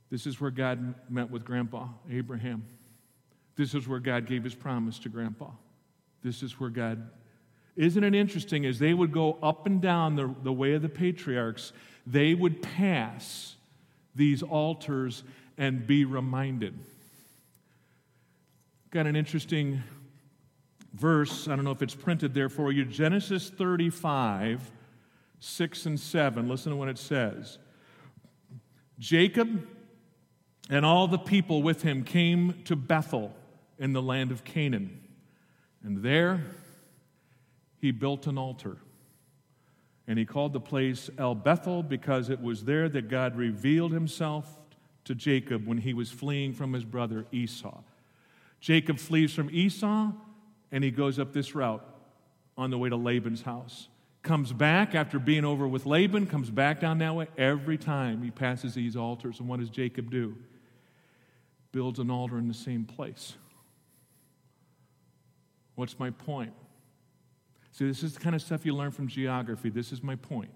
this 0.10 0.26
is 0.26 0.42
where 0.42 0.52
God 0.52 0.96
met 1.10 1.30
with 1.30 1.46
grandpa, 1.46 1.88
Abraham. 2.10 2.66
This 3.56 3.76
is 3.76 3.88
where 3.88 4.00
God 4.00 4.26
gave 4.26 4.44
his 4.44 4.56
promise 4.56 4.98
to 5.00 5.10
grandpa. 5.10 5.50
This 6.24 6.42
is 6.42 6.60
where 6.60 6.70
God 6.70 7.10
isn't 7.76 8.04
it 8.04 8.16
interesting? 8.16 8.66
As 8.66 8.80
they 8.80 8.94
would 8.94 9.12
go 9.12 9.38
up 9.44 9.66
and 9.66 9.82
down 9.82 10.16
the, 10.16 10.34
the 10.44 10.54
way 10.54 10.74
of 10.74 10.82
the 10.82 10.90
patriarchs, 10.90 11.74
they 12.08 12.34
would 12.34 12.62
pass 12.62 13.56
these 14.16 14.42
altars 14.42 15.24
and 15.58 15.86
be 15.86 16.06
reminded. 16.06 16.74
Got 18.92 19.08
an 19.08 19.16
interesting 19.16 19.84
verse. 20.96 21.48
I 21.48 21.56
don't 21.56 21.66
know 21.66 21.72
if 21.72 21.82
it's 21.82 21.96
printed 21.96 22.34
there 22.34 22.50
for 22.50 22.72
you. 22.72 22.86
Genesis 22.86 23.50
35, 23.50 24.72
6 25.40 25.86
and 25.86 26.00
7. 26.00 26.48
Listen 26.48 26.72
to 26.72 26.76
what 26.78 26.88
it 26.88 26.98
says. 26.98 27.58
Jacob 28.98 29.68
and 30.70 30.86
all 30.86 31.08
the 31.08 31.18
people 31.18 31.62
with 31.62 31.82
him 31.82 32.04
came 32.04 32.62
to 32.66 32.76
Bethel 32.76 33.34
in 33.78 33.94
the 33.94 34.02
land 34.02 34.32
of 34.32 34.44
Canaan. 34.44 35.02
And 35.84 36.02
there 36.02 36.42
he 37.82 37.92
built 37.92 38.26
an 38.26 38.38
altar. 38.38 38.78
And 40.08 40.18
he 40.18 40.26
called 40.26 40.54
the 40.54 40.60
place 40.60 41.10
El 41.18 41.36
Bethel 41.36 41.84
because 41.84 42.30
it 42.30 42.42
was 42.42 42.64
there 42.64 42.88
that 42.90 43.10
God 43.10 43.36
revealed 43.36 43.92
himself 43.92 44.58
to 45.04 45.14
Jacob 45.14 45.68
when 45.68 45.80
he 45.80 45.94
was 45.94 46.10
fleeing 46.10 46.54
from 46.54 46.74
his 46.74 46.86
brother 46.86 47.26
Esau. 47.32 47.82
Jacob 48.60 48.98
flees 48.98 49.34
from 49.34 49.50
Esau 49.52 50.12
and 50.72 50.84
he 50.84 50.92
goes 50.92 51.20
up 51.20 51.34
this 51.34 51.56
route 51.56 51.86
on 52.58 52.70
the 52.70 52.78
way 52.78 52.90
to 52.90 52.96
Laban's 52.96 53.42
house. 53.42 53.88
Comes 54.22 54.52
back 54.52 54.96
after 54.96 55.20
being 55.20 55.46
over 55.46 55.68
with 55.68 55.86
Laban, 55.86 56.26
comes 56.26 56.50
back 56.50 56.80
down 56.80 56.98
that 57.00 57.16
way. 57.16 57.28
Every 57.38 57.78
time 57.78 58.24
he 58.24 58.32
passes 58.32 58.74
these 58.74 58.96
altars. 58.96 59.40
And 59.40 59.48
what 59.48 59.60
does 59.60 59.70
Jacob 59.70 60.10
do? 60.10 60.36
Builds 61.72 62.00
an 62.00 62.10
altar 62.10 62.38
in 62.38 62.48
the 62.48 62.54
same 62.54 62.86
place. 62.86 63.36
What's 65.76 66.00
my 66.00 66.10
point? 66.10 66.54
See, 67.72 67.86
this 67.86 68.04
is 68.04 68.14
the 68.14 68.20
kind 68.22 68.36
of 68.36 68.42
stuff 68.42 68.66
you 68.66 68.74
learn 68.74 68.92
from 68.92 69.08
geography. 69.08 69.70
This 69.70 69.92
is 69.92 70.02
my 70.02 70.16
point. 70.16 70.50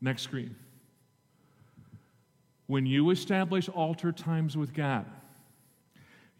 Next 0.00 0.22
screen. 0.22 0.56
When 2.66 2.86
you 2.86 3.10
establish 3.10 3.68
altar 3.68 4.10
times 4.10 4.56
with 4.56 4.72
God, 4.72 5.04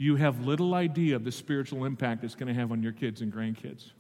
you 0.03 0.17
have 0.17 0.45
little 0.45 0.75
idea 0.75 1.15
of 1.15 1.23
the 1.23 1.31
spiritual 1.31 1.85
impact 1.85 2.25
it's 2.25 2.35
going 2.35 2.49
to 2.49 2.61
have 2.61 2.73
on 2.73 2.83
your 2.83 2.91
kids 2.91 3.21
and 3.21 3.33
grandkids. 3.33 3.93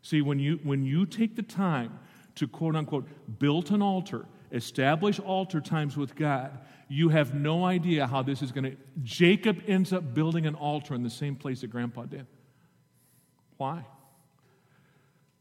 See, 0.00 0.22
when 0.22 0.38
you, 0.38 0.58
when 0.62 0.86
you 0.86 1.04
take 1.04 1.36
the 1.36 1.42
time 1.42 1.98
to 2.36 2.48
quote 2.48 2.76
unquote 2.76 3.06
build 3.38 3.70
an 3.70 3.82
altar, 3.82 4.24
establish 4.52 5.20
altar 5.20 5.60
times 5.60 5.98
with 5.98 6.16
God, 6.16 6.58
you 6.88 7.10
have 7.10 7.34
no 7.34 7.66
idea 7.66 8.06
how 8.06 8.22
this 8.22 8.40
is 8.40 8.52
going 8.52 8.64
to. 8.64 8.76
Jacob 9.02 9.62
ends 9.66 9.92
up 9.92 10.14
building 10.14 10.46
an 10.46 10.54
altar 10.54 10.94
in 10.94 11.02
the 11.02 11.10
same 11.10 11.36
place 11.36 11.60
that 11.60 11.66
grandpa 11.68 12.06
did. 12.06 12.26
Why? 13.58 13.84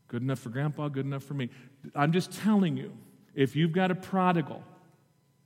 Good 0.09 0.21
enough 0.21 0.39
for 0.39 0.49
grandpa, 0.49 0.89
good 0.89 1.05
enough 1.05 1.23
for 1.23 1.33
me. 1.33 1.49
I'm 1.95 2.11
just 2.11 2.33
telling 2.33 2.75
you, 2.75 2.91
if 3.33 3.55
you've 3.55 3.71
got 3.71 3.89
a 3.89 3.95
prodigal, 3.95 4.61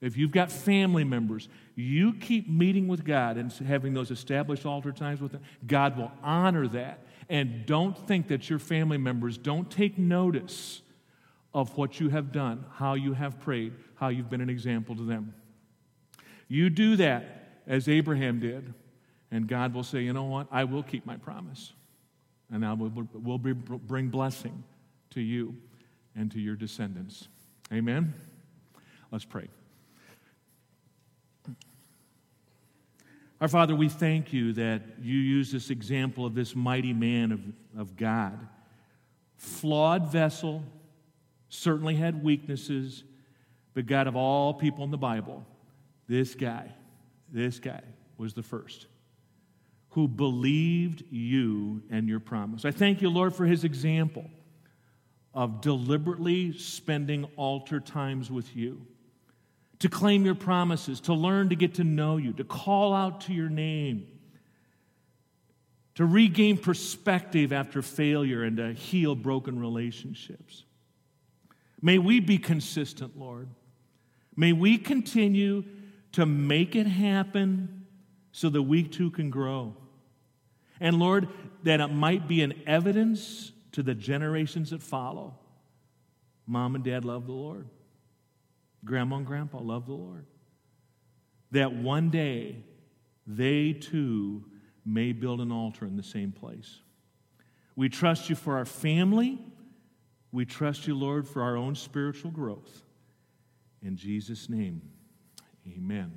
if 0.03 0.17
you've 0.17 0.31
got 0.31 0.51
family 0.51 1.05
members, 1.05 1.47
you 1.75 2.13
keep 2.13 2.49
meeting 2.49 2.89
with 2.89 3.05
God 3.05 3.37
and 3.37 3.49
having 3.53 3.93
those 3.93 4.11
established 4.11 4.65
altar 4.65 4.91
times 4.91 5.21
with 5.21 5.31
Him, 5.31 5.41
God 5.65 5.97
will 5.97 6.11
honor 6.21 6.67
that. 6.67 6.99
And 7.29 7.65
don't 7.65 7.97
think 8.07 8.27
that 8.27 8.49
your 8.49 8.59
family 8.59 8.97
members 8.97 9.37
don't 9.37 9.71
take 9.71 9.97
notice 9.97 10.81
of 11.53 11.77
what 11.77 12.01
you 12.01 12.09
have 12.09 12.33
done, 12.33 12.65
how 12.73 12.95
you 12.95 13.13
have 13.13 13.39
prayed, 13.39 13.73
how 13.95 14.09
you've 14.09 14.29
been 14.29 14.41
an 14.41 14.49
example 14.49 14.93
to 14.95 15.03
them. 15.03 15.33
You 16.49 16.69
do 16.69 16.97
that 16.97 17.61
as 17.65 17.87
Abraham 17.87 18.41
did, 18.41 18.73
and 19.31 19.47
God 19.47 19.73
will 19.73 19.83
say, 19.83 20.01
You 20.01 20.11
know 20.11 20.25
what? 20.25 20.47
I 20.51 20.65
will 20.65 20.83
keep 20.83 21.05
my 21.05 21.15
promise 21.15 21.71
and 22.51 22.65
I 22.65 22.73
will, 22.73 22.91
will 23.13 23.37
bring 23.37 24.09
blessing 24.09 24.65
to 25.11 25.21
you 25.21 25.55
and 26.13 26.29
to 26.31 26.41
your 26.41 26.55
descendants. 26.55 27.29
Amen? 27.71 28.13
Let's 29.11 29.25
pray. 29.25 29.47
Our 33.43 33.49
Father, 33.49 33.75
we 33.75 33.89
thank 33.89 34.32
you 34.32 34.53
that 34.53 34.84
you 35.01 35.17
use 35.17 35.51
this 35.51 35.69
example 35.69 36.25
of 36.25 36.34
this 36.34 36.56
mighty 36.56 36.93
man 36.93 37.34
of, 37.34 37.41
of 37.77 37.97
God. 37.97 38.39
Flawed 39.36 40.10
vessel, 40.10 40.63
certainly 41.49 41.95
had 41.95 42.23
weaknesses, 42.23 43.03
but 43.73 43.86
God 43.86 44.08
of 44.08 44.15
all 44.15 44.53
people 44.53 44.86
in 44.86 44.91
the 44.91 44.97
Bible, 44.97 45.45
this 46.08 46.36
guy, 46.36 46.71
this 47.34 47.60
guy 47.60 47.82
was 48.17 48.34
the 48.34 48.43
first 48.43 48.88
who 49.89 50.08
believed 50.08 51.03
you 51.12 51.84
and 51.89 52.08
your 52.08 52.21
promise. 52.21 52.63
I 52.63 52.71
thank 52.71 53.01
you, 53.01 53.10
Lord, 53.10 53.36
for 53.36 53.45
his 53.45 53.65
example 53.65 54.23
of 55.34 55.60
deliberately 55.60 56.58
spending 56.58 57.25
altar 57.36 57.82
times 57.82 58.32
with 58.32 58.56
you, 58.56 58.88
to 59.83 59.89
claim 59.89 60.23
your 60.23 60.33
promises, 60.33 61.01
to 61.01 61.13
learn 61.13 61.49
to 61.49 61.57
get 61.57 61.73
to 61.73 61.83
know 61.83 62.15
you, 62.15 62.31
to 62.31 62.45
call 62.45 62.93
out 62.93 63.19
to 63.19 63.33
your 63.33 63.49
name, 63.49 64.07
to 65.95 66.05
regain 66.05 66.57
perspective 66.57 67.51
after 67.51 67.81
failure, 67.81 68.43
and 68.43 68.55
to 68.55 68.71
heal 68.71 69.13
broken 69.13 69.59
relationships. 69.59 70.63
May 71.81 71.97
we 71.97 72.21
be 72.21 72.37
consistent, 72.37 73.19
Lord. 73.19 73.49
May 74.37 74.53
we 74.53 74.77
continue 74.77 75.65
to 76.13 76.25
make 76.25 76.77
it 76.77 76.87
happen 76.87 77.85
so 78.31 78.47
that 78.47 78.61
we 78.61 78.83
too 78.83 79.11
can 79.11 79.29
grow. 79.29 79.75
And 80.79 80.97
Lord, 80.97 81.27
that 81.63 81.81
it 81.81 81.89
might 81.89 82.25
be 82.25 82.41
an 82.41 82.53
evidence 82.65 83.51
to 83.73 83.83
the 83.83 83.93
generations 83.93 84.69
that 84.69 84.81
follow. 84.81 85.37
Mom 86.47 86.75
and 86.75 86.85
dad 86.85 87.03
love 87.03 87.25
the 87.25 87.33
Lord. 87.33 87.67
Grandma 88.85 89.17
and 89.17 89.25
grandpa 89.25 89.59
love 89.59 89.85
the 89.85 89.93
Lord. 89.93 90.25
That 91.51 91.73
one 91.73 92.09
day 92.09 92.57
they 93.25 93.73
too 93.73 94.45
may 94.85 95.13
build 95.13 95.39
an 95.39 95.51
altar 95.51 95.85
in 95.85 95.95
the 95.95 96.03
same 96.03 96.31
place. 96.31 96.79
We 97.75 97.89
trust 97.89 98.29
you 98.29 98.35
for 98.35 98.57
our 98.57 98.65
family. 98.65 99.39
We 100.31 100.45
trust 100.45 100.87
you, 100.87 100.95
Lord, 100.95 101.27
for 101.27 101.41
our 101.41 101.55
own 101.55 101.75
spiritual 101.75 102.31
growth. 102.31 102.83
In 103.81 103.95
Jesus' 103.95 104.49
name, 104.49 104.81
amen. 105.67 106.11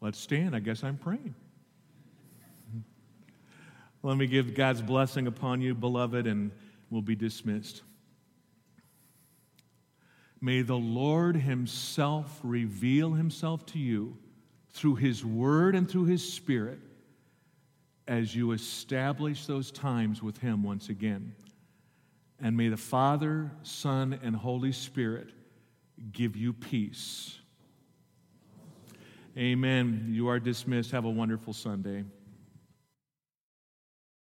Let's 0.00 0.18
stand. 0.18 0.54
I 0.54 0.60
guess 0.60 0.84
I'm 0.84 0.98
praying. 0.98 1.34
Let 4.06 4.18
me 4.18 4.28
give 4.28 4.54
God's 4.54 4.82
blessing 4.82 5.26
upon 5.26 5.60
you, 5.62 5.74
beloved, 5.74 6.28
and 6.28 6.52
we'll 6.90 7.02
be 7.02 7.16
dismissed. 7.16 7.82
May 10.40 10.62
the 10.62 10.76
Lord 10.76 11.34
Himself 11.34 12.38
reveal 12.44 13.14
Himself 13.14 13.66
to 13.66 13.80
you 13.80 14.16
through 14.70 14.94
His 14.94 15.24
Word 15.24 15.74
and 15.74 15.90
through 15.90 16.04
His 16.04 16.32
Spirit 16.32 16.78
as 18.06 18.32
you 18.32 18.52
establish 18.52 19.44
those 19.46 19.72
times 19.72 20.22
with 20.22 20.38
Him 20.38 20.62
once 20.62 20.88
again. 20.88 21.34
And 22.40 22.56
may 22.56 22.68
the 22.68 22.76
Father, 22.76 23.50
Son, 23.64 24.20
and 24.22 24.36
Holy 24.36 24.70
Spirit 24.70 25.30
give 26.12 26.36
you 26.36 26.52
peace. 26.52 27.40
Amen. 29.36 30.06
You 30.10 30.28
are 30.28 30.38
dismissed. 30.38 30.92
Have 30.92 31.06
a 31.06 31.10
wonderful 31.10 31.52
Sunday. 31.52 32.04